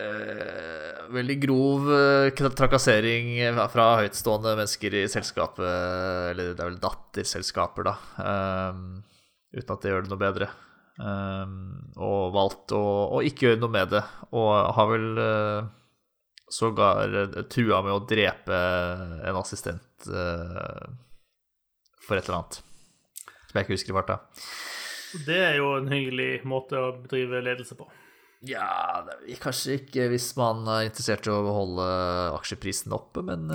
[0.00, 3.32] eh, eh, veldig grov eh, trakassering
[3.72, 5.66] fra høytstående mennesker i selskapet,
[6.32, 8.80] eller det er vel datterselskaper, da, eh,
[9.58, 10.50] uten at det gjør det noe bedre.
[11.00, 11.58] Eh,
[12.00, 12.84] og valgt å,
[13.18, 15.70] å ikke gjøre noe med det, og har vel eh,
[16.50, 18.58] sågar eh, trua med å drepe
[19.28, 20.90] en assistent eh,
[22.02, 22.60] for et eller annet.
[23.46, 24.18] Som jeg ikke husker i farta.
[25.26, 27.88] Det er jo en hyggelig måte å bedrive ledelse på.
[28.48, 29.04] Ja,
[29.42, 31.86] kanskje ikke hvis man er interessert i å holde
[32.38, 33.50] aksjeprisen oppe, men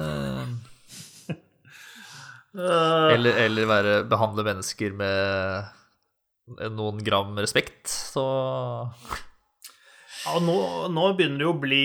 [2.56, 8.26] Eh, eller, eller være, behandle mennesker med noen gram respekt, så
[10.26, 10.56] Ja, nå,
[10.90, 11.84] nå, begynner det jo å bli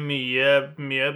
[0.00, 1.08] mye, mye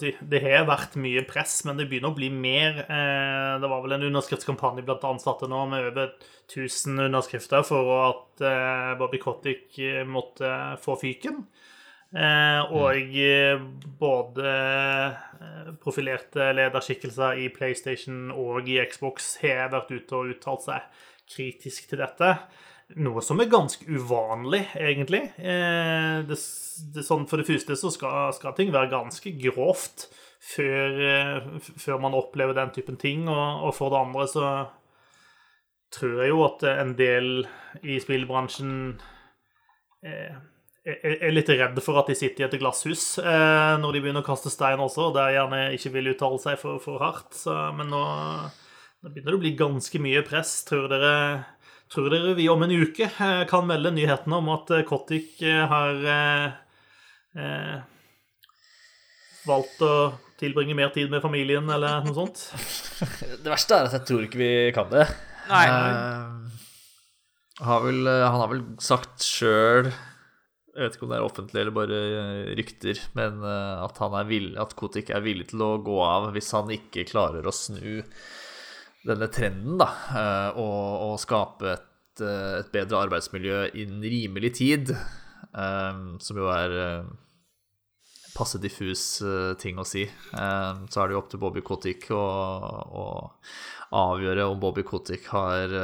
[0.00, 2.80] si, Det har vært mye press, men det begynner å bli mer.
[2.82, 6.16] Eh, det var vel en underskriftskampanje blant ansatte nå med over
[6.50, 10.50] 1000 underskrifter for at eh, Bobby Cottick eh, måtte
[10.82, 11.44] få fyken.
[12.08, 13.16] og
[14.00, 14.52] både
[15.82, 22.00] profilerte lederskikkelser i PlayStation og i Xbox har vært ute og uttalt seg kritisk til
[22.00, 22.32] dette.
[22.96, 25.20] Noe som er ganske uvanlig, egentlig.
[25.36, 26.38] Eh, det,
[26.94, 30.06] det, sånn, for det første så skal, skal, ting være ganske grovt
[30.40, 33.26] før, eh, før, man opplever den typen ting.
[33.28, 34.52] Og, og, for det andre så
[35.92, 37.28] tror jeg jo at en del
[37.84, 38.72] i spillbransjen
[40.08, 40.40] eh,
[40.88, 44.28] er litt redde for at de sitter i et glasshus eh, når de begynner å
[44.28, 47.36] kaste stein også, og der gjerne ikke vil uttale seg for, for hardt.
[47.36, 48.02] Så, men nå,
[49.04, 50.62] nå begynner det å bli ganske mye press.
[50.68, 51.12] Tror dere
[51.88, 55.62] Tror dere vi om en uke eh, kan melde nyhetene om at Kotik Kottik eh,
[55.70, 57.78] har eh,
[59.48, 59.92] valgt å
[60.38, 62.44] tilbringe mer tid med familien, eller noe sånt?
[63.42, 65.06] Det verste er at jeg tror ikke vi kan det.
[65.48, 65.64] Nei.
[65.72, 66.44] Uh,
[67.64, 71.74] har vel, han har vel sagt sjøl jeg vet ikke om det er offentlig eller
[71.74, 72.00] bare
[72.54, 76.52] rykter, men at, han er villig, at Kotik er villig til å gå av hvis
[76.54, 78.04] han ikke klarer å snu
[79.08, 79.88] denne trenden, da,
[80.58, 80.66] å,
[81.08, 86.76] og skape et, eh, et, bedre arbeidsmiljø innen rimelig tid, eh, som jo er
[88.38, 89.02] passe diffus
[89.58, 90.04] ting å si.
[90.30, 92.20] Så er det jo opp til Bobby Kotick å,
[92.86, 93.06] å
[93.98, 95.74] avgjøre om Bobby Kotick har,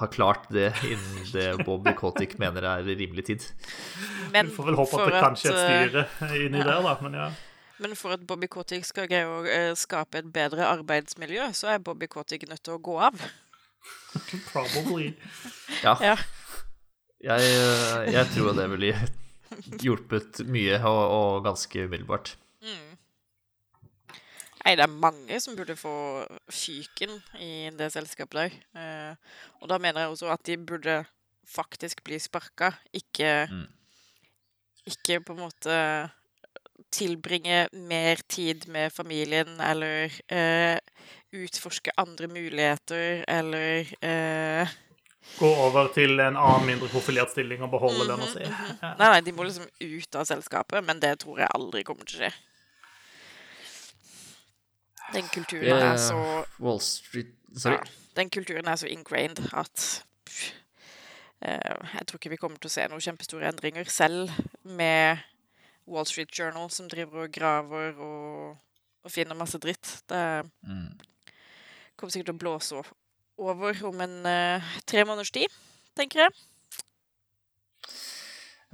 [0.00, 3.46] har klart det innen det Bobby Kotick mener er rimelig tid.
[4.34, 6.66] Men Vi får vel håpe at det kanskje er et styre inni ja.
[6.72, 6.96] der, da.
[7.04, 7.28] Men ja.
[7.82, 11.82] Men for at Bobby Kotick skal greie å uh, skape et bedre arbeidsmiljø, så er
[11.82, 13.18] Bobby Kotick nødt til å gå av.
[14.52, 15.12] Probably.
[15.82, 15.96] Ja.
[16.00, 16.16] ja.
[17.24, 18.92] Jeg, eh, jeg, tror det ville
[19.80, 22.34] hjulpet mye, og, og ganske umiddelbart.
[22.64, 22.92] Mm.
[24.64, 25.94] Nei, det er mange som burde få
[26.52, 28.58] fyken i det selskapet der.
[28.80, 30.98] Eh, og da mener jeg også at de burde
[31.48, 33.64] faktisk bli sparka, ikke mm.
[34.84, 35.74] Ikke på en måte
[36.94, 40.78] tilbringe mer tid med familien, eller uh,
[41.34, 44.74] utforske andre muligheter, eller uh,
[45.38, 48.38] Gå over til en annen mindre profilert stilling og beholde mm -hmm, lønna si.
[48.38, 48.76] Mm -hmm.
[48.82, 48.94] ja.
[48.98, 52.20] Nei, nei, de må liksom ut av selskapet, men det tror jeg aldri kommer til
[52.20, 52.32] å skje.
[55.12, 57.26] Den kulturen er så Wall Street
[57.56, 57.74] Sorry.
[57.74, 57.82] Ja,
[58.16, 60.04] den kulturen er så ingrained at
[61.46, 64.30] uh, jeg tror ikke vi kommer til å se noen kjempestore endringer, selv
[64.62, 65.18] med
[65.90, 68.56] Wall Street Journal som driver og graver og,
[69.04, 69.98] og finner masse dritt.
[70.08, 70.24] Det
[70.64, 70.90] mm.
[71.96, 72.82] kommer sikkert til å blåse
[73.44, 75.54] over om en uh, tre måneders tid,
[75.98, 76.36] tenker jeg.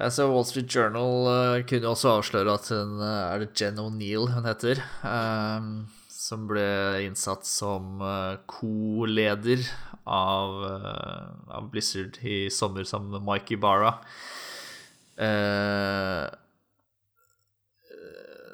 [0.00, 4.30] Altså, Wall Street Journal uh, kunne også avsløre at hun uh, Er det Jen O'Neill
[4.32, 4.80] hun heter?
[5.04, 5.88] Um,
[6.20, 6.62] som ble
[7.02, 7.98] innsatt som
[8.46, 9.64] co-leder
[10.04, 10.52] av,
[11.50, 13.96] av, Blizzard i sommer sammen med Mikey Barra.
[15.16, 16.28] Uh,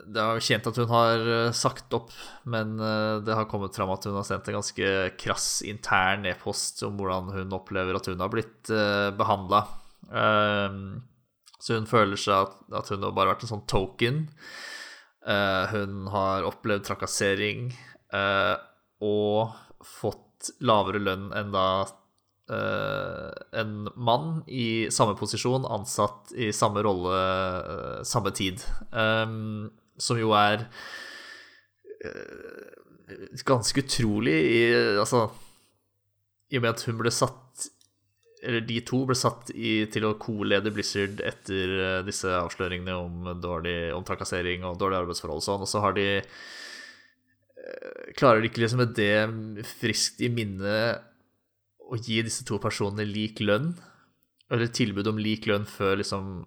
[0.06, 2.12] det er jo kjent at hun har eh, sagt opp,
[2.48, 6.84] men eh, det har kommet fram at hun har sendt en ganske krass intern e-post
[6.86, 9.64] om hvordan hun opplever at hun har blitt eh, behandla.
[11.58, 14.20] så hun føler seg at, hun har bare vært en sånn token.
[15.72, 17.72] hun har opplevd trakassering
[19.02, 21.66] og fått lavere lønn enn da
[22.46, 27.18] en mann i samme posisjon, ansatt i samme rolle,
[28.06, 28.62] samme tid.
[28.94, 30.66] Um, som jo er
[32.04, 32.76] uh,
[33.46, 34.60] ganske utrolig i
[34.98, 35.26] Altså,
[36.50, 37.66] i og med at hun ble satt
[38.42, 43.32] Eller de to ble satt i, til å co-lede Blizzard etter uh, disse avsløringene om,
[43.42, 48.48] dårlig, om trakassering og dårlige arbeidsforhold og sånn, og så har de uh, Klarer de
[48.48, 50.76] ikke liksom med det friskt i minne
[51.86, 53.72] å gi disse to personene lik lønn?
[54.52, 56.44] Eller tilbud om lik lønn før liksom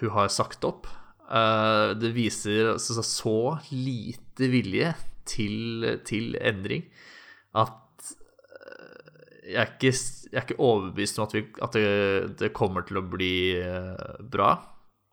[0.00, 0.88] hun har sagt opp?
[1.26, 3.38] Uh, det viser altså, så
[3.74, 4.92] lite vilje
[5.26, 6.84] til, til endring
[7.58, 7.72] at
[8.12, 11.88] uh, jeg, er ikke, jeg, er ikke, overbevist om at, vi, at det,
[12.38, 14.52] det, kommer til å bli uh, bra.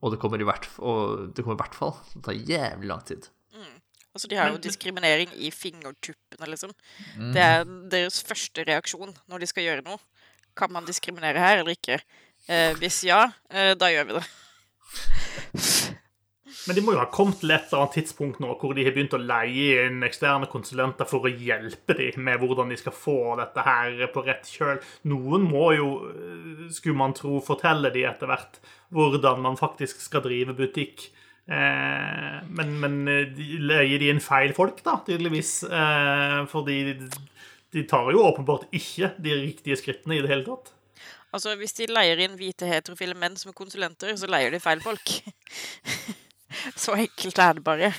[0.03, 3.01] Og det kommer i hvert, det kommer i hvert fall til å ta jævlig lang
[3.07, 3.29] tid.
[3.55, 3.73] Mm.
[4.13, 6.75] Altså, de har jo diskriminering i fingertuppene, liksom.
[7.15, 7.31] Mm.
[7.33, 7.63] Det er
[7.95, 9.97] deres første reaksjon når de skal gjøre noe.
[10.59, 12.03] Kan man diskriminere her eller ikke?
[12.75, 13.29] hvis ja,
[13.79, 14.25] da gjør vi det.
[16.63, 18.93] Men de må jo ha kommet til et eller annet tidspunkt nå hvor de har
[18.95, 23.17] begynt å leie inn eksterne konsulenter for å hjelpe dem med hvordan de skal få
[23.39, 24.79] dette her på rett kjøl.
[25.11, 28.61] Noen må jo, eh, skulle man tro, fortelle dem etter hvert
[28.95, 31.09] hvordan man faktisk skal drive butikk.
[31.51, 35.57] Eh, men, men eh, de leier de inn feil folk, da, tydeligvis.
[36.53, 36.79] Fordi
[37.73, 40.71] de tar jo åpenbart ikke de riktige skrittene i det hele tatt.
[41.33, 45.17] Altså, Hvis de leier inn hvite heterofile menn som konsulenter, så leier de feil folk.
[46.75, 47.93] så enkelt er det bare.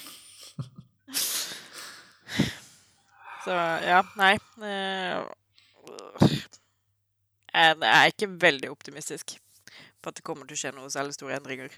[3.44, 5.18] Så ja, nei eh,
[7.52, 9.36] Jeg er ikke veldig optimistisk
[10.00, 11.76] på at det kommer til å skje noe særlig store endringer.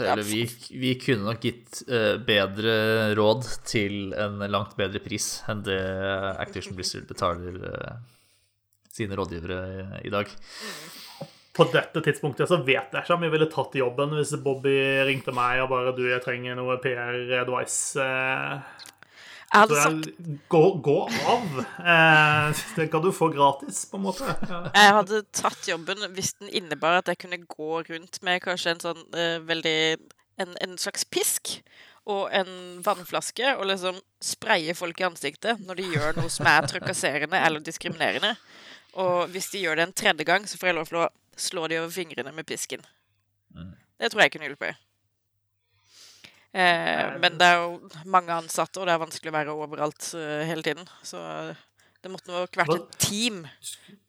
[0.00, 0.40] Eller vi,
[0.80, 5.80] vi kunne nok gitt uh, bedre råd til en langt bedre pris enn det
[6.40, 7.98] Activision Blizzard betaler uh,
[8.92, 9.60] sine rådgivere
[10.00, 10.32] i, dag.
[10.32, 11.01] dag.
[11.52, 15.34] På dette tidspunktet så vet jeg ikke om jeg ville tatt jobben hvis Bobby ringte
[15.36, 17.98] meg og bare du, jeg trenger noe PR-advice.
[17.98, 18.06] Så
[19.52, 20.06] jeg hadde sagt
[20.48, 20.96] gå, gå
[21.28, 21.58] av.
[21.60, 24.32] Eh, det kan du få gratis, på en måte.
[24.48, 24.62] Ja.
[24.72, 28.84] Jeg hadde tatt jobben hvis den innebar at jeg kunne gå rundt med kanskje en
[28.86, 29.76] sånn uh, veldig
[30.40, 31.58] en, en, slags pisk
[32.08, 36.70] og en vannflaske og liksom spraye folk i ansiktet når de gjør noe som er
[36.72, 38.32] trakasserende eller diskriminerende.
[39.04, 41.66] Og hvis de gjør det en tredje gang, så får jeg lov til å slå
[41.70, 42.84] de over fingrene med pisken.
[43.56, 43.74] Mm.
[44.00, 44.80] Det tror jeg kunne hjulpet.
[46.52, 50.42] Eh, men det er jo mange ansatte, og det er vanskelig å være overalt uh,
[50.44, 50.88] hele tiden.
[51.06, 51.20] Så
[52.02, 53.44] det måtte nok vært et team.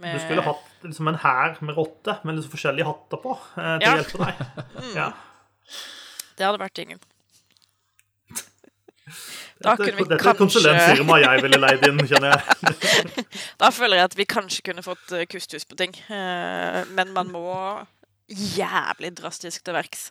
[0.02, 0.16] Med...
[0.18, 3.86] Du skulle hatt liksom en hær med rotte med liksom forskjellige hatter på eh, til
[3.86, 3.94] ja.
[3.94, 4.44] å hjelpe deg.
[4.82, 4.94] mm.
[4.98, 5.10] ja.
[6.34, 7.04] Det hadde vært tingen.
[9.62, 12.78] Da dette, dette er et konsulentfirma jeg ville leid inn, kjenner jeg.
[13.62, 15.94] da føler jeg at vi kanskje kunne fått eh, kusthus på ting.
[16.10, 17.54] Eh, men man må
[18.28, 20.10] jævlig drastisk til verks.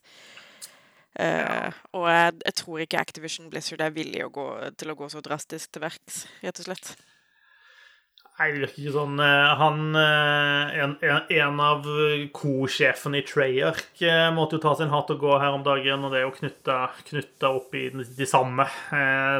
[1.12, 4.46] Uh, og jeg, jeg, tror ikke Activision Blizzard er villig å gå,
[4.81, 6.94] til å gå så drastisk til verks, rett og slett.
[8.42, 9.20] Nei, det virker ikke sånn.
[9.22, 10.94] Eh, han, eh, en,
[11.31, 11.85] en av
[12.35, 14.02] co-sjefene i Treyarch
[14.35, 16.33] måtte jo ta sin hatt og gå her om dagen, og det er jo
[17.07, 18.66] knytta opp i de samme,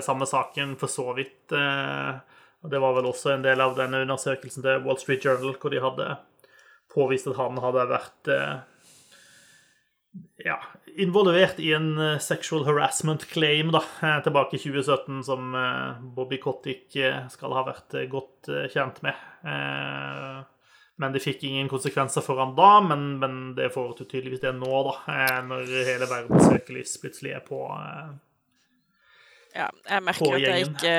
[0.07, 1.51] samme saken, for så vidt.
[1.51, 5.75] Og det var vel også en del av denne undersøkelsen til Wall Street Journal, hvor
[5.75, 6.09] de hadde
[6.95, 8.33] påvist at han hadde vært
[10.47, 10.61] ja,
[10.97, 16.39] involvert i en eh, sexual harassment claim da, eh, tilbake i 2017, som eh, Bobby
[16.41, 16.97] Cottick
[17.33, 19.17] skal ha vært godt kjent med.
[21.01, 24.73] Men det fikk ingen konsekvenser for han da, men, men det får tydeligvis det nå,
[24.87, 25.17] da,
[25.49, 27.63] når hele verdens søkelys plutselig er på
[29.57, 30.95] Ja, jeg merker at jeg, ikke,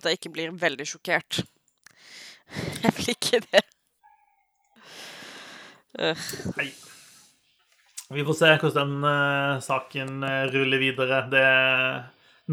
[0.00, 1.44] at jeg ikke blir veldig sjokkert.
[2.84, 3.62] Jeg blir ikke det.
[5.98, 6.28] Uh.
[6.60, 6.68] Nei.
[8.14, 11.24] Vi får se hvordan den uh, saken uh, ruller videre.
[11.30, 11.46] Det,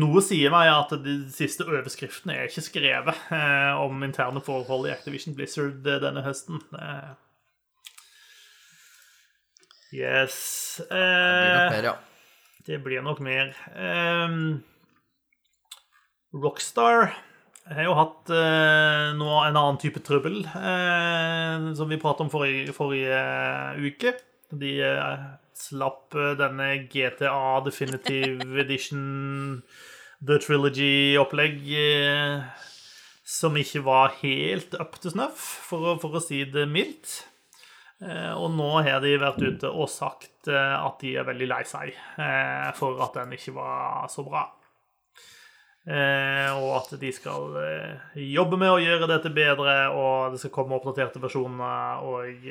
[0.01, 4.93] noe sier meg at de siste overskriftene er ikke skrevet uh, om interne forhold i
[4.95, 6.61] Activision Blizzard denne høsten.
[9.93, 10.81] yes.
[10.89, 11.93] det blir nok mer, ja.
[12.63, 13.53] Det blir nok mer.
[13.77, 14.63] Um,
[16.33, 17.11] Rockstar
[17.69, 20.41] har jo hatt noe, en annen type trøbbel,
[21.77, 23.21] som vi pratet om forrige, forrige
[23.85, 24.15] uke.
[24.49, 24.73] De
[25.59, 29.61] slapp eh, denne GTA Definitive Edition
[30.27, 32.63] The Trilogy-opplegg eh,
[33.27, 37.21] som ikke var helt up to snuff, for å, for å si det mildt.
[38.03, 41.93] Eh, og nå har de vært ute og sagt at de er veldig lei seg
[42.75, 44.41] for at den ikke var så bra.
[45.87, 47.55] og at de skal
[48.19, 52.43] jobbe med å gjøre dette bedre, og det skal komme oppdaterte versjoner, og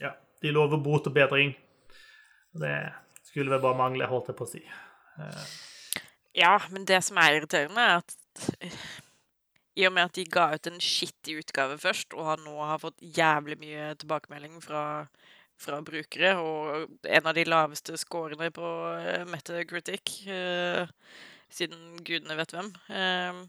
[0.00, 1.52] ja, de lover bot og bedring.
[2.54, 2.76] Det
[3.26, 4.62] skulle vel bare mangle, holdt jeg på å si.
[5.18, 5.46] Eh,
[6.44, 8.18] ja, men det som er irriterende, er at
[9.74, 12.82] i og med at de ga ut en skittig utgave først, og han nå har
[12.82, 14.84] fått jævlig mye tilbakemelding fra,
[15.58, 20.86] fra brukere, og en av de laveste scorene på uh, Metacritic uh,
[21.50, 23.42] siden gudene vet hvem, uh,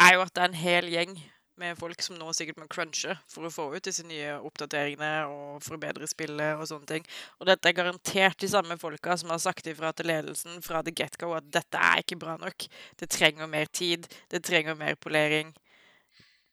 [0.00, 1.18] er jo at det er en hel gjeng
[1.58, 5.62] med folk som nå sikkert må crunche for å få ut disse nye oppdateringene og
[5.66, 7.08] forbedre spillet og sånne ting.
[7.38, 10.94] Og dette er garantert de samme folka som har sagt ifra til ledelsen fra the
[10.94, 12.68] get-go at dette er ikke bra nok.
[13.00, 14.06] Det trenger mer tid.
[14.30, 15.52] Det trenger mer polering.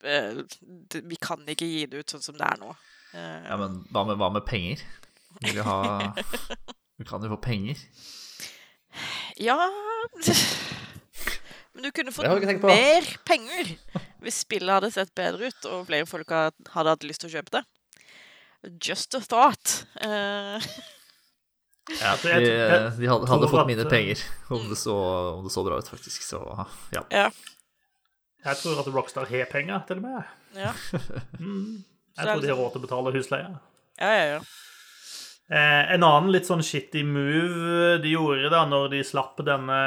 [0.06, 0.43] Eh,
[1.01, 2.74] vi kan ikke gi det ut sånn som det er nå.
[3.16, 4.84] Eh, ja, men hva med, hva med penger?
[5.41, 5.80] Vil vi ha
[6.95, 7.80] Vi kan jo få penger.
[9.43, 9.58] Ja
[11.76, 13.74] Men du kunne fått mer penger
[14.26, 17.55] hvis spillet hadde sett bedre ut, og flere folk hadde hatt lyst til å kjøpe
[17.59, 17.63] det.
[18.82, 19.76] Just a thought.
[20.01, 20.57] Uh...
[21.99, 24.21] Ja, de, jeg- jeg de hadde, hadde fått mine eh, penger
[24.57, 24.95] om det, så,
[25.38, 26.23] om det så bra ut, faktisk.
[26.26, 26.39] Så
[26.95, 27.03] ja.
[27.13, 27.28] Ja.
[28.45, 30.32] Jeg tror at Rockstar har penger, til og med.
[30.57, 30.71] Ja,
[32.15, 33.51] Jeg tror de har råd til å betale husleie.
[34.01, 34.26] ja, ja.
[34.38, 34.41] ja.
[35.46, 39.78] Eh, en annen litt sånn shitty move de gjorde da når de slapp denne,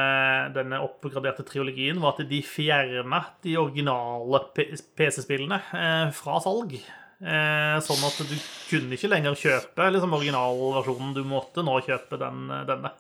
[0.55, 6.77] denne oppgraderte triologien, var at de fjerna de originale PC-spillene eh, fra salg.
[7.19, 8.37] Eh, sånn at du
[8.69, 11.17] kunne ikke lenger kjøpe liksom, originalversjonen.
[11.17, 12.95] Du måtte nå kjøpe den, denne.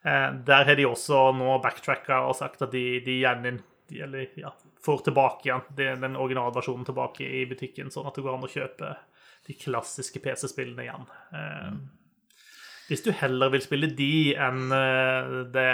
[0.00, 4.54] Eh, der har de også nå backtracka og sagt at de, de gjerne eller, ja,
[4.84, 8.52] får tilbake igjen den den originalversjonen tilbake i butikken, sånn at det går an å
[8.52, 8.96] kjøpe
[9.48, 11.08] de klassiske PC-spillene igjen.
[11.36, 11.72] Eh,
[12.88, 15.70] hvis du heller vil spille de enn eh, det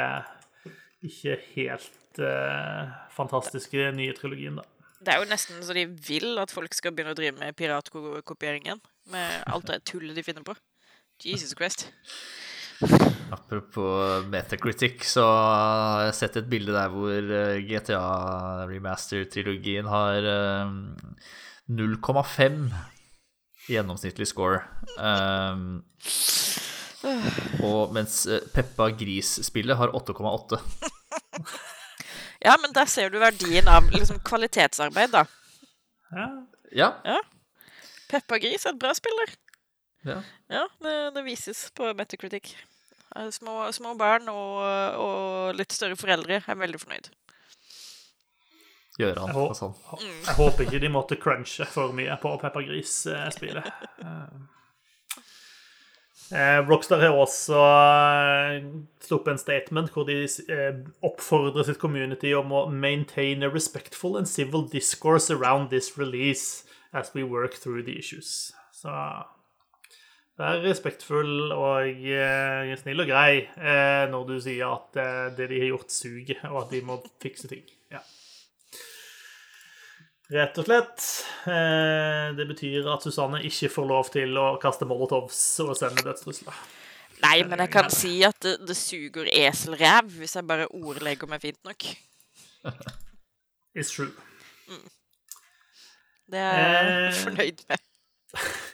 [1.05, 4.67] ikke helt eh, fantastiske nye trilogien, da.
[5.05, 8.81] Det er jo nesten så de vil at folk skal begynne å drive med piratkopieringen.
[9.13, 10.55] Med alt det tullet de finner på.
[11.21, 11.91] Jesus Christ.
[13.35, 17.35] Apropos Metacritic, så har jeg sett et bilde der hvor
[17.69, 18.01] GTA
[18.71, 20.75] Remaster-trilogien har eh,
[21.69, 22.73] 0,5
[23.71, 24.61] gjennomsnittlig score.
[24.99, 25.83] Um,
[27.65, 30.61] og mens eh, Peppa Gris-spillet har 8,8.
[32.45, 35.25] Ja, men der ser du verdien av liksom, kvalitetsarbeid, da.
[36.75, 37.21] Ja, Ja.
[38.11, 39.31] Peppa Gris er et bra spiller.
[40.05, 40.21] ja.
[40.53, 42.53] Ja, det, det vises på Metacritic.
[43.17, 44.61] Eh, Små, små barn og,
[45.01, 47.09] og litt større foreldre er veldig fornøyd.
[49.01, 49.77] Gjør han Jeg sånn.
[49.99, 53.67] Jeg håper ikke de måtte crunche for mye på peppergrisspillet.
[53.67, 54.51] Gris-spillet.
[56.33, 58.63] Eh, Rockstar har også eh,
[59.05, 64.31] sluppet en statement hvor de eh, oppfordrer sitt community om å maintain a respectful and
[64.31, 66.65] civil discourse around this release
[66.95, 68.55] as we work through the issues.
[68.73, 68.91] Så
[70.41, 75.61] vær respektfull og eh, snill og grei eh, når du sier at eh, det de
[75.61, 77.63] har gjort, suger, og at de må fikse ting.
[80.35, 81.05] Rett og slett.
[81.47, 86.57] Eh, det betyr at Susanne ikke får lov til å kaste molotovs og sende dødstrusler.
[87.23, 91.45] Nei, men jeg kan si at det, det suger eselræv hvis jeg bare ordlegger meg
[91.45, 91.87] fint nok.
[93.77, 94.11] It's true.
[96.31, 97.19] Det er jeg Eh.
[97.25, 97.91] fornøyd med.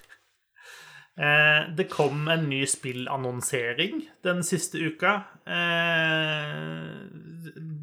[1.20, 5.10] Eh, det kom en ny spillannonsering den siste uka.
[5.44, 7.02] Eh,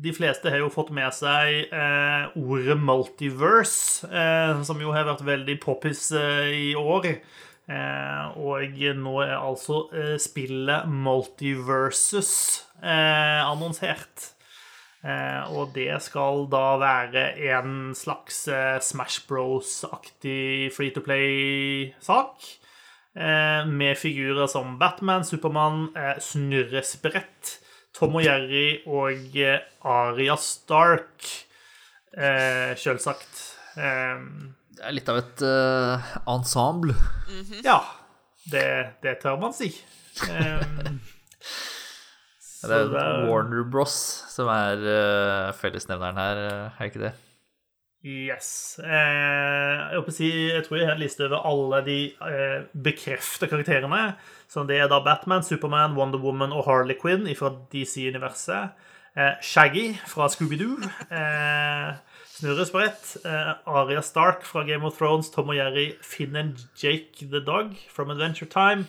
[0.08, 5.26] de fleste har jo fått med seg eh, ordet multiverse, eh, som jo har vært
[5.28, 7.12] veldig poppis eh, i år.
[7.68, 12.34] Eh, og nå er altså eh, spillet Multiversus
[12.80, 14.34] eh, annonsert.
[15.54, 17.22] Og det skal da være
[17.54, 18.42] en slags
[18.84, 22.44] Smash Bros-aktig free to play-sak.
[23.14, 27.54] Med figurer som Batman, Supermann, eh, Snurresprett,
[27.98, 31.26] Tom og Jerry og eh, Aria Stark.
[32.18, 33.40] Eh, Selvsagt.
[33.78, 34.22] Eh,
[34.78, 36.94] Det er litt av et eh, ensemble.
[37.66, 37.80] ja,
[38.54, 38.66] det,
[39.02, 39.72] det tør man si.
[40.30, 40.62] Eh,
[42.68, 43.94] Det er det- Warner Bros
[44.34, 46.40] som er eh, fellesnevneren her,
[46.78, 47.12] er ikke det?
[48.08, 48.80] Yes.
[48.80, 54.14] Eh, jeg, si, jeg tror jeg har en liste over alle de eh, bekrefta karakterene.
[54.48, 58.78] Så det er da Batman, Superman, Wonder Woman og Harley Quinn fra DC-universet.
[59.18, 60.78] Eh, Shaggy fra Scooby-Doo.
[61.12, 61.96] Eh,
[62.38, 63.18] Snurresprett.
[63.26, 65.30] Eh, Aria Stark fra Game of Thrones.
[65.30, 65.92] Tom og Jerry.
[66.02, 68.88] Finn and Jake the Dog from Adventure Time.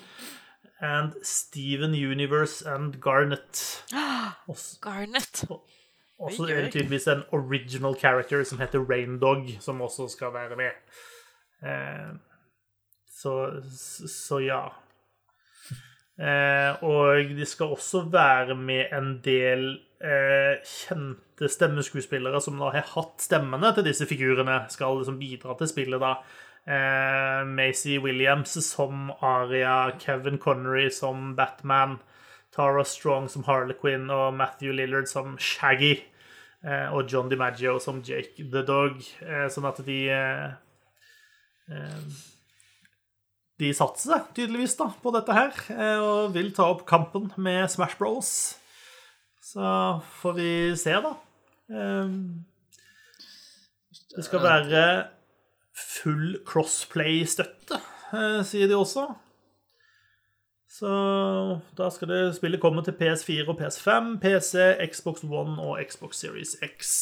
[0.81, 3.85] And Steven Universe and Garnet.
[4.81, 5.45] Garnet.
[6.19, 10.57] Og så er det tydeligvis en original character som heter Raindog, som også skal være
[10.59, 10.99] med.
[11.63, 12.11] Eh,
[13.21, 13.35] så,
[14.09, 14.63] så ja.
[16.19, 19.69] Eh, og de skal også være med en del
[20.03, 25.71] eh, kjente stemmeskuespillere som da har hatt stemmene til disse figurene, skal liksom bidra til
[25.71, 26.17] spillet, da.
[26.69, 32.01] Eh, Macy Williams som Aria, Kevin Connery som Batman,
[32.59, 35.95] Tara Strong som Harlequin og Matthew Lillard som Shaggy.
[36.67, 38.99] eh, Og John DiMaggio som Jake the Dog.
[39.23, 40.51] eh, Sånn at de eh,
[43.59, 45.51] De satser tydeligvis da på dette her,
[46.01, 48.29] og vil ta opp kampen med Smash Bros.
[49.43, 49.63] Så
[50.21, 51.11] får vi se, da.
[54.15, 54.85] Det skal være
[55.75, 57.81] full crossplay-støtte,
[58.47, 59.09] sier de også.
[60.79, 60.91] Så
[61.75, 64.53] da skal det spillet komme til PS4 og PS5, PC,
[64.93, 66.93] Xbox One og Xbox Series X.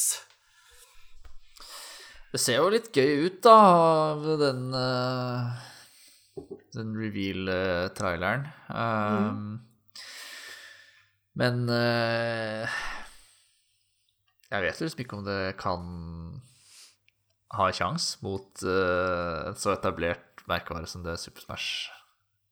[2.33, 3.57] Det ser jo litt gøy ut, da,
[4.41, 5.57] den uh,
[6.77, 8.49] Den reveal-traileren.
[8.69, 9.61] Um,
[11.37, 12.79] Men eh,
[14.49, 15.83] jeg vet liksom ikke om det kan
[17.57, 21.96] ha kjangs mot et en så etablert merkevare som det Super Smash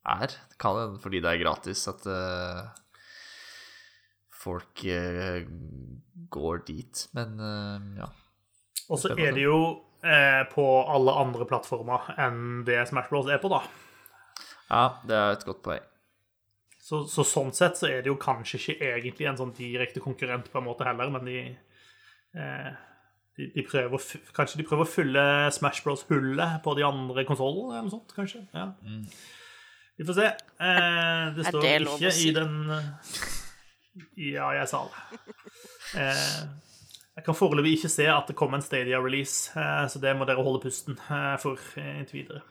[0.05, 0.35] er.
[0.51, 2.61] Det kan hende fordi det er gratis at eh,
[4.45, 5.47] folk eh,
[6.35, 8.11] går dit, men eh, ja.
[8.93, 9.59] Og så er det jo
[10.05, 13.63] eh, på alle andre plattformer enn det Smash Bros er på, da.
[14.69, 15.91] Ja, det er et godt poeng.
[16.85, 20.51] Så, så sånn sett så er det jo kanskje ikke egentlig en sånn direkte konkurrent
[20.53, 21.39] på en måte heller, men de
[22.37, 22.75] eh,
[23.39, 25.23] de, de prøver, å kanskje de prøver å fylle
[25.55, 28.45] Smash Bros-hullet på de andre konsollene, eller noe sånt, kanskje.
[28.55, 28.69] Ja.
[29.97, 30.27] Vi får se.
[30.27, 32.29] Eh, det står det ikke si?
[32.29, 32.89] i den eh,
[34.35, 35.21] Ja, jeg sa det.
[36.01, 36.39] Eh,
[37.15, 40.43] jeg kan foreløpig ikke se at det kommer en Stadia-release, eh, så det må dere
[40.43, 42.43] holde pusten eh, for eh, inntil videre.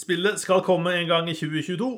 [0.00, 1.90] Spillet skal komme en gang i 2022.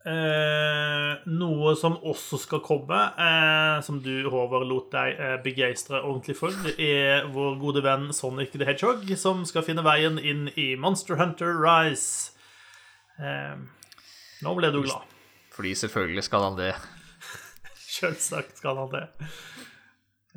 [0.00, 6.38] Eh, noe som også skal komme, eh, som du, Håvard, lot deg eh, begeistre ordentlig
[6.38, 11.20] for, er vår gode venn Sonic the Hedgehog, som skal finne veien inn i Monster
[11.20, 12.32] Hunter Rise.
[13.20, 13.60] Eh,
[14.40, 15.04] nå ble du glad.
[15.52, 16.72] Fordi selvfølgelig skal han det.
[17.98, 19.06] Selvsagt skal han det.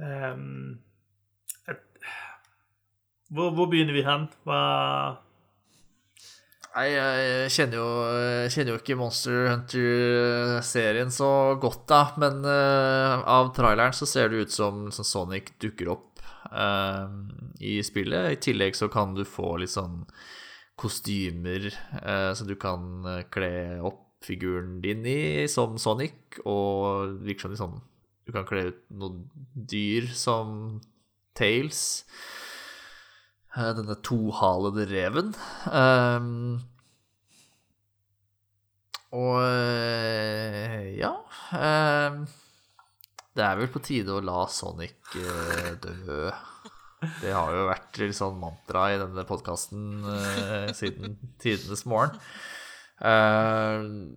[0.04, 0.82] Ehm,
[1.72, 1.86] et,
[3.32, 4.28] hvor, hvor begynner vi hen?
[4.44, 4.60] Hva
[6.74, 7.90] Nei, jeg kjenner jo,
[8.50, 11.28] kjenner jo ikke Monster Hunter-serien så
[11.62, 12.00] godt, da.
[12.18, 17.06] Men uh, av traileren så ser det ut som, som Sonic dukker opp uh,
[17.62, 18.34] i spillet.
[18.34, 20.02] I tillegg så kan du få litt sånn
[20.74, 27.52] kostymer som så du kan eh, kle opp figuren din i som Sonic, og virker
[27.52, 27.82] som sånn
[28.26, 30.80] Du kan kle ut noen dyr som
[31.38, 32.04] Tails.
[33.54, 35.34] Eh, Denne tohalede reven.
[35.70, 36.62] Um,
[39.14, 41.12] og eh, ja
[41.54, 42.24] um,
[43.38, 46.32] Det er vel på tide å la Sonic eh, dø.
[47.22, 50.02] Det har jo vært litt sånn mantra i denne podkasten
[50.74, 52.18] siden tidenes morgen.
[53.04, 54.16] Uh,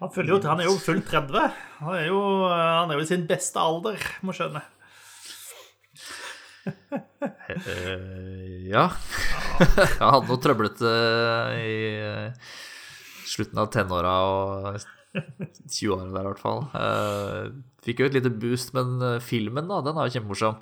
[0.00, 1.58] Han, jo, han er jo fullt 30.
[1.84, 2.20] Han er jo,
[2.50, 4.64] han er jo i sin beste alder, må skjønne.
[7.54, 8.88] Eh, ja.
[9.58, 10.92] Jeg hadde noe trøblete
[11.60, 12.54] i eh,
[13.28, 14.80] slutten av tenåra og
[15.14, 16.64] 20-åra der, i hvert fall.
[16.80, 17.52] Eh,
[17.86, 20.60] fikk jo et lite boost, men filmen, da, den er jo kjempemorsom.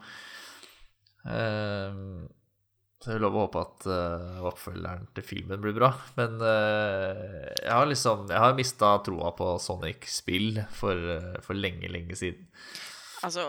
[3.03, 5.89] Så jeg vil lov å håpe at uh, oppfølgeren til filmen blir bra.
[6.15, 11.91] Men uh, jeg har liksom Jeg har mista troa på Sonic-spill for, uh, for lenge,
[11.91, 12.47] lenge siden.
[13.27, 13.49] Altså,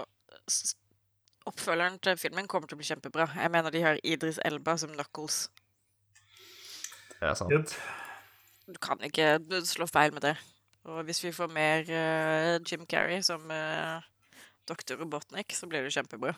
[1.50, 3.28] oppfølgeren til filmen kommer til å bli kjempebra.
[3.36, 5.48] Jeg mener de har Idris Elba som Knuckles.
[7.20, 7.76] Det er sant.
[8.68, 9.38] Du kan ikke
[9.68, 10.38] slå feil med det.
[10.84, 14.04] Og hvis vi får mer uh, Jim Carrey som uh,
[14.68, 14.98] Dr.
[15.00, 16.34] Robotnik, så blir det kjempebra.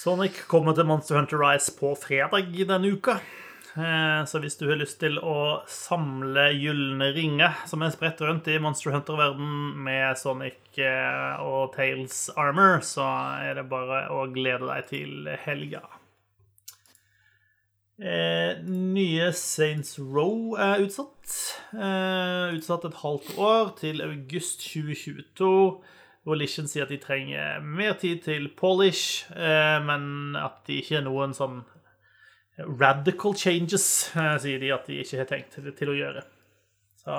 [0.00, 3.18] Sonic kommer til Monster Hunter Rise på fredag denne uka.
[3.80, 8.48] Eh, Så hvis du har lyst til å samle gylne ringer som er spredt rundt
[8.50, 13.06] i Monster Hunter-verden med Sonic eh, og Tails armor, så
[13.40, 15.82] er det bare å glede deg til helga.
[18.00, 21.38] Eh, nye Saints Row er utsatt.
[21.72, 25.80] Eh, utsatt et halvt år, til august 2022.
[26.28, 31.06] Volition sier at de trenger mer tid til polish, eh, men at de ikke er
[31.08, 31.62] noen sånn
[32.66, 36.22] radical changes, eh, sier de at de ikke har tenkt til, til å gjøre.
[37.00, 37.16] Så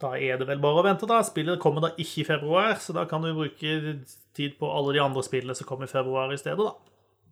[0.00, 1.20] da er det vel bare å vente, da.
[1.22, 4.04] Spillet kommer da ikke i februar, så da kan du bruke
[4.34, 6.74] tid på alle de andre spillene som kommer i februar i stedet, da.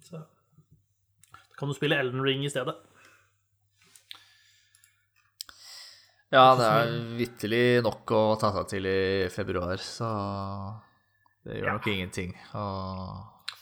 [0.05, 2.77] Så da kan du spille Elden Ring i stedet.
[6.29, 10.09] Ja, det er vitterlig nok å ta seg til i februar, så
[11.47, 11.73] det gjør Ja.
[11.79, 12.65] nok ingenting å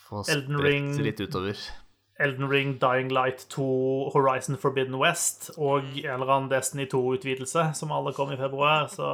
[0.08, 0.88] få Elden spredt Ring.
[1.06, 1.54] litt utover.
[2.18, 3.66] Elden Ring, Dying Light 2,
[4.14, 9.10] Horizon Forbidden West og en eller annen Destiny 2-utvidelse, som alle kom i februar, så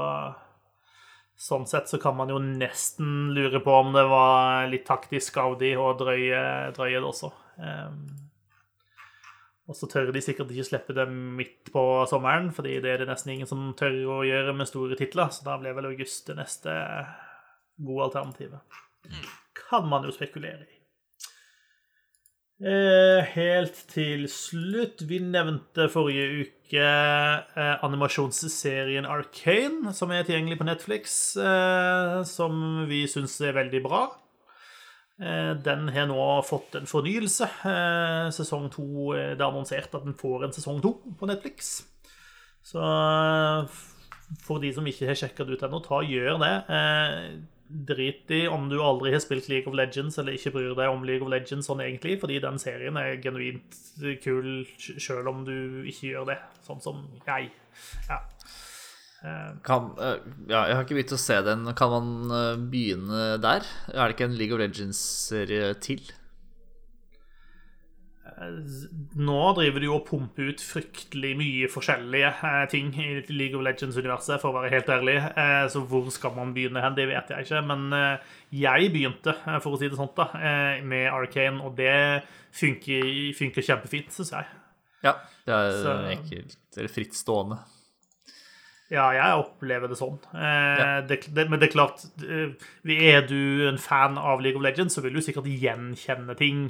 [1.42, 5.56] Sånn sett så kan man jo nesten lure på om det var litt taktisk av
[5.58, 6.42] de å drøye,
[6.76, 7.32] drøye det også.
[7.56, 7.96] Um,
[9.66, 13.08] og så tør de sikkert ikke slippe det midt på sommeren, fordi det er det
[13.10, 16.38] nesten ingen som tør å gjøre med store titler, så da blir vel august det
[16.38, 16.76] neste
[17.82, 18.78] gode alternativet.
[19.64, 20.81] Kan man jo spekulere i.
[22.62, 30.66] Eh, helt til slutt Vi nevnte forrige uke eh, animasjonsserien Arcane, som er tilgjengelig på
[30.68, 34.04] Netflix, eh, som vi syns er veldig bra.
[35.22, 37.46] Den har nå fått en fornyelse.
[38.34, 41.84] Sesong to Det er annonsert at den får en sesong to på Netflix.
[42.66, 42.80] Så
[44.42, 46.56] for de som ikke har sjekka det ut ennå, ta gjør det.
[47.72, 50.92] Eh, Drit i om du aldri har spilt League of Legends eller ikke bryr deg
[50.92, 53.78] om League of Legends sånn egentlig, fordi den serien er genuint
[54.22, 57.50] kul sjøl om du ikke gjør det, sånn som jeg.
[58.08, 58.20] Ja.
[59.62, 60.18] Kan, eh,
[60.50, 61.68] ja, jeg har ikke begynt å se den.
[61.78, 63.68] Kan man eh, begynne der?
[63.92, 66.02] Er det ikke en League of Legends-serie til?
[69.16, 74.40] Nå driver du og pumper ut fryktelig mye forskjellige eh, ting i League of Legends-universet,
[74.42, 75.16] for å være helt ærlig.
[75.32, 77.62] Eh, så hvor skal man begynne hen, det vet jeg ikke.
[77.68, 78.32] Men eh,
[78.62, 81.94] jeg begynte, eh, for å si det sånt, da, eh, med Arcane, og det
[82.58, 83.06] funker,
[83.38, 84.50] funker kjempefint, syns jeg.
[85.02, 85.16] Ja,
[85.46, 87.58] det er Så- enkelt, eller fritt stående.
[88.92, 90.18] Ja, jeg opplever det sånn.
[90.36, 92.50] Eh, det, det, men det er klart eh,
[92.92, 96.66] Er du en fan av League of Legends, så vil du sikkert gjenkjenne ting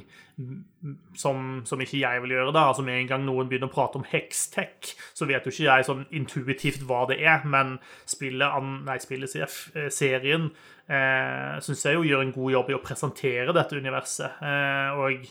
[1.19, 2.53] som, som ikke jeg vil gjøre.
[2.55, 2.69] da.
[2.71, 5.87] Altså Med en gang noen begynner å prate om hextech, så vet jo ikke jeg
[5.89, 7.43] sånn intuitivt hva det er.
[7.49, 7.77] Men
[8.09, 10.47] spillet, nei, spillet eh, serien
[10.87, 14.39] eh, syns jeg jo gjør en god jobb i å presentere dette universet.
[14.47, 15.27] Eh, og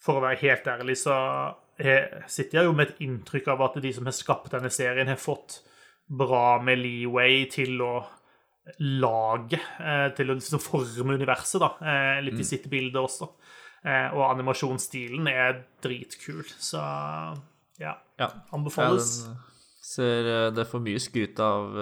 [0.00, 1.16] for å være helt ærlig, så
[2.28, 5.20] sitter jeg jo med et inntrykk av at de som har skapt denne serien, har
[5.20, 5.62] fått
[6.10, 7.94] bra med leeway til å
[8.78, 11.70] lage, eh, til å liksom forme universet, da.
[11.80, 13.30] Eh, litt i sitt bilde også.
[13.84, 16.82] Eh, og animasjonsstilen er dritkul, så
[17.80, 17.96] ja.
[18.20, 18.28] Ja.
[18.52, 19.24] Anbefales.
[19.24, 19.36] Ja,
[19.80, 21.72] ser det Det for mye skryt av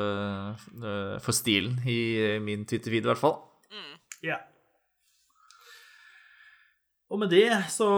[1.21, 3.43] for stilen i min Twitter-video, i hvert fall.
[4.23, 4.39] Ja.
[7.11, 7.89] Og med det så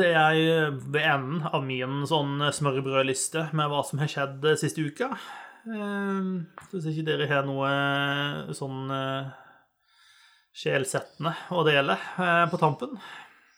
[0.00, 5.12] er jeg ved enden av min sånn smørbrødliste med hva som har skjedd siste uka.
[5.68, 6.28] Eh,
[6.72, 7.70] Hvis ikke dere har noe
[8.56, 9.30] sånn eh,
[10.56, 12.98] sjelsettende å dele eh, på tampen.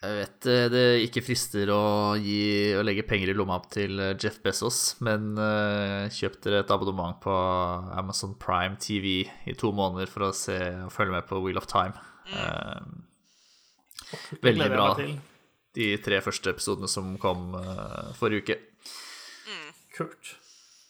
[0.00, 1.82] Jeg vet eh, det ikke frister å,
[2.16, 6.72] gi, å legge penger i lomma til eh, Jeff Bezos, men uh, kjøp dere et
[6.72, 7.34] abonnement på
[8.00, 10.56] Amazon Prime TV i to måneder for å se
[10.86, 11.92] og følge med på Wheel of Time.
[12.32, 12.80] Eh,
[14.40, 14.88] veldig bra.
[15.76, 18.58] De tre første episodene som kom eh, forrige uke.
[19.98, 20.39] Kult.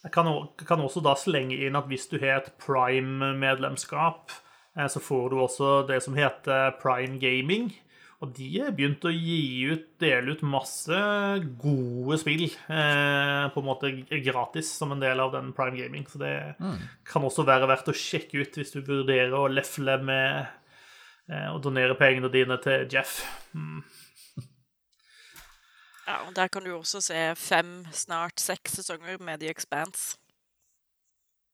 [0.01, 0.29] Jeg kan,
[0.65, 4.33] kan også da slenge inn at hvis du har et Prime-medlemskap,
[4.77, 7.69] eh, så får du også det som heter Prime Gaming.
[8.21, 10.97] Og de har begynt å gi ut, dele ut masse
[11.61, 13.89] gode spill eh, på en måte
[14.21, 16.05] gratis som en del av den Prime Gaming.
[16.09, 16.35] Så det
[17.09, 20.45] kan også være verdt å sjekke ut hvis du vurderer å lefle med
[21.33, 23.23] eh, å donere pengene dine til Jeff.
[26.11, 30.17] Ja, og Der kan du også se fem, snart seks sesonger med The Expanse,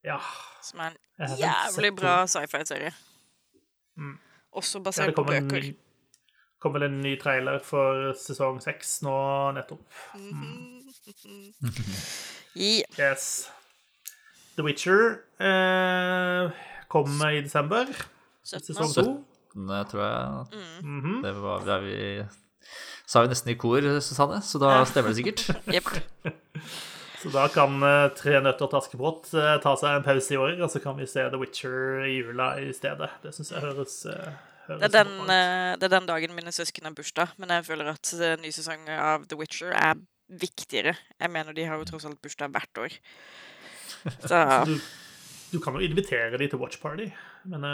[0.03, 0.17] Ja.
[0.63, 0.89] som er
[1.19, 2.91] en jævlig bra sci-fi-serie.
[3.97, 4.17] Mm.
[4.51, 5.61] Også basert ja, på bøker.
[5.61, 5.75] Det
[6.61, 9.13] kom vel en ny trailer for sesong seks nå
[9.53, 9.83] nettopp.
[12.55, 13.51] I, Yes.
[14.57, 16.49] The Witcher eh,
[16.89, 17.85] kom i desember.
[18.43, 18.73] 17.
[18.73, 19.03] Sesong to.
[19.53, 20.45] Den eh, tror jeg
[20.83, 21.21] Mm.
[21.23, 22.23] Det var det er vi
[23.07, 25.45] Sa vi nesten i kor, Susanne, så da stemmer det sikkert.
[25.75, 25.91] Yep.
[27.17, 30.59] Så da kan eh, Tre nøtter til Askepott eh, ta seg en pause i år,
[30.61, 33.09] og så kan vi se The Witcher i jula i stedet.
[33.23, 34.35] Det syns jeg høres, eh,
[34.67, 35.31] høres Det er, den,
[35.81, 39.25] det er den dagen mine søsken har bursdag, men jeg føler at ny sesong av
[39.31, 39.97] The Witcher er
[40.29, 40.93] viktigere.
[41.17, 42.99] Jeg mener de har jo tross alt bursdag hvert år.
[44.29, 44.77] Så Du,
[45.55, 47.09] du kan jo invitere de til Watch Party,
[47.49, 47.65] men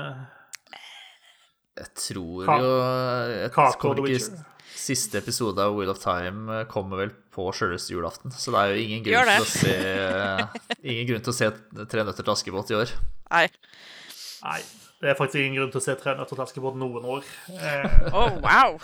[1.77, 2.73] Jeg tror Ka- jo
[3.41, 4.45] jeg tror ikke-
[4.83, 8.73] Siste episode av Wheel of Time eh, kommer vel på sjølveste julaften, så det er
[8.73, 9.75] jo ingen grunn til å se
[10.83, 11.49] Ingen grunn til å se
[11.87, 12.91] Tre nøtter til Askepott i år.
[13.31, 13.45] nei.
[14.43, 14.61] nei.
[15.03, 17.23] Det er faktisk ingen grunn til å se Tre nøtter til Askepott noen år.
[17.53, 18.77] Eh, Å, wow!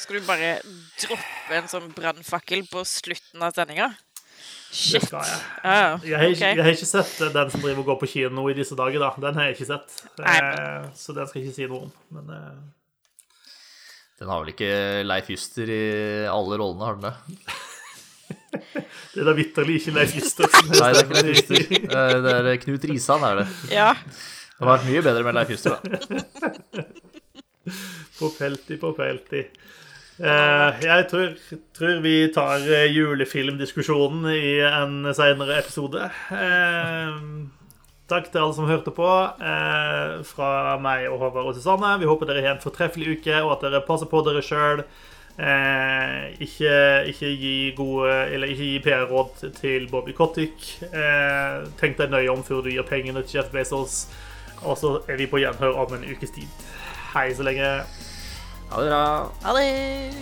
[0.00, 0.54] Skal du bare
[1.00, 3.90] droppe en sånn brannfakkel på slutten av sendinga?
[4.70, 5.02] Det Shit.
[5.08, 5.38] skal jeg.
[5.64, 6.56] Ja, Jeg har, ikke, ok.
[6.56, 9.02] jeg har ikke sett eh, den som driver og går på kino i disse dager.
[9.02, 9.08] da.
[9.24, 9.96] Den har jeg ikke sett.
[10.22, 11.90] Eh, så den skal jeg ikke si noe om.
[12.14, 12.60] Men eh,
[14.20, 14.70] Den har vel ikke
[15.08, 15.80] Leif Juster i
[16.30, 17.14] alle rollene, har den det?
[19.14, 20.46] det er da vitterlig ikke Leif Juster.
[20.70, 21.64] Nei, det er ikke Leif Juster.
[21.80, 23.48] Eh, Det er Knut Risan, er det.
[23.74, 23.90] Ja.
[23.96, 26.84] Det hadde vært mye bedre med Leif Juster, da.
[28.20, 29.40] På pelti, på pelti.
[30.20, 31.30] Eh, jeg tror,
[31.72, 36.10] tror vi tar eh, julefilmdiskusjonen i en senere episode.
[36.36, 37.14] Eh,
[38.10, 39.12] takk til alle som hørte på.
[40.32, 40.50] Fra
[40.82, 41.94] meg og Håvard og Susanne.
[42.02, 44.84] Vi håper dere har en fortreffelig uke, og at dere passer på dere sjøl.
[45.40, 46.72] Eh, ikke,
[47.08, 50.66] ikke gi gode Eller ikke gi PR-råd til Bobby Kotick.
[50.90, 54.02] Eh, tenk deg nøye om før du gir pengene til Jeff Bezos.
[54.66, 56.68] Og så er vi på gjenhør om en ukes tid.
[57.14, 57.78] Hei så lenge.
[58.70, 59.28] Ha det bra.
[59.42, 60.14] Ha det!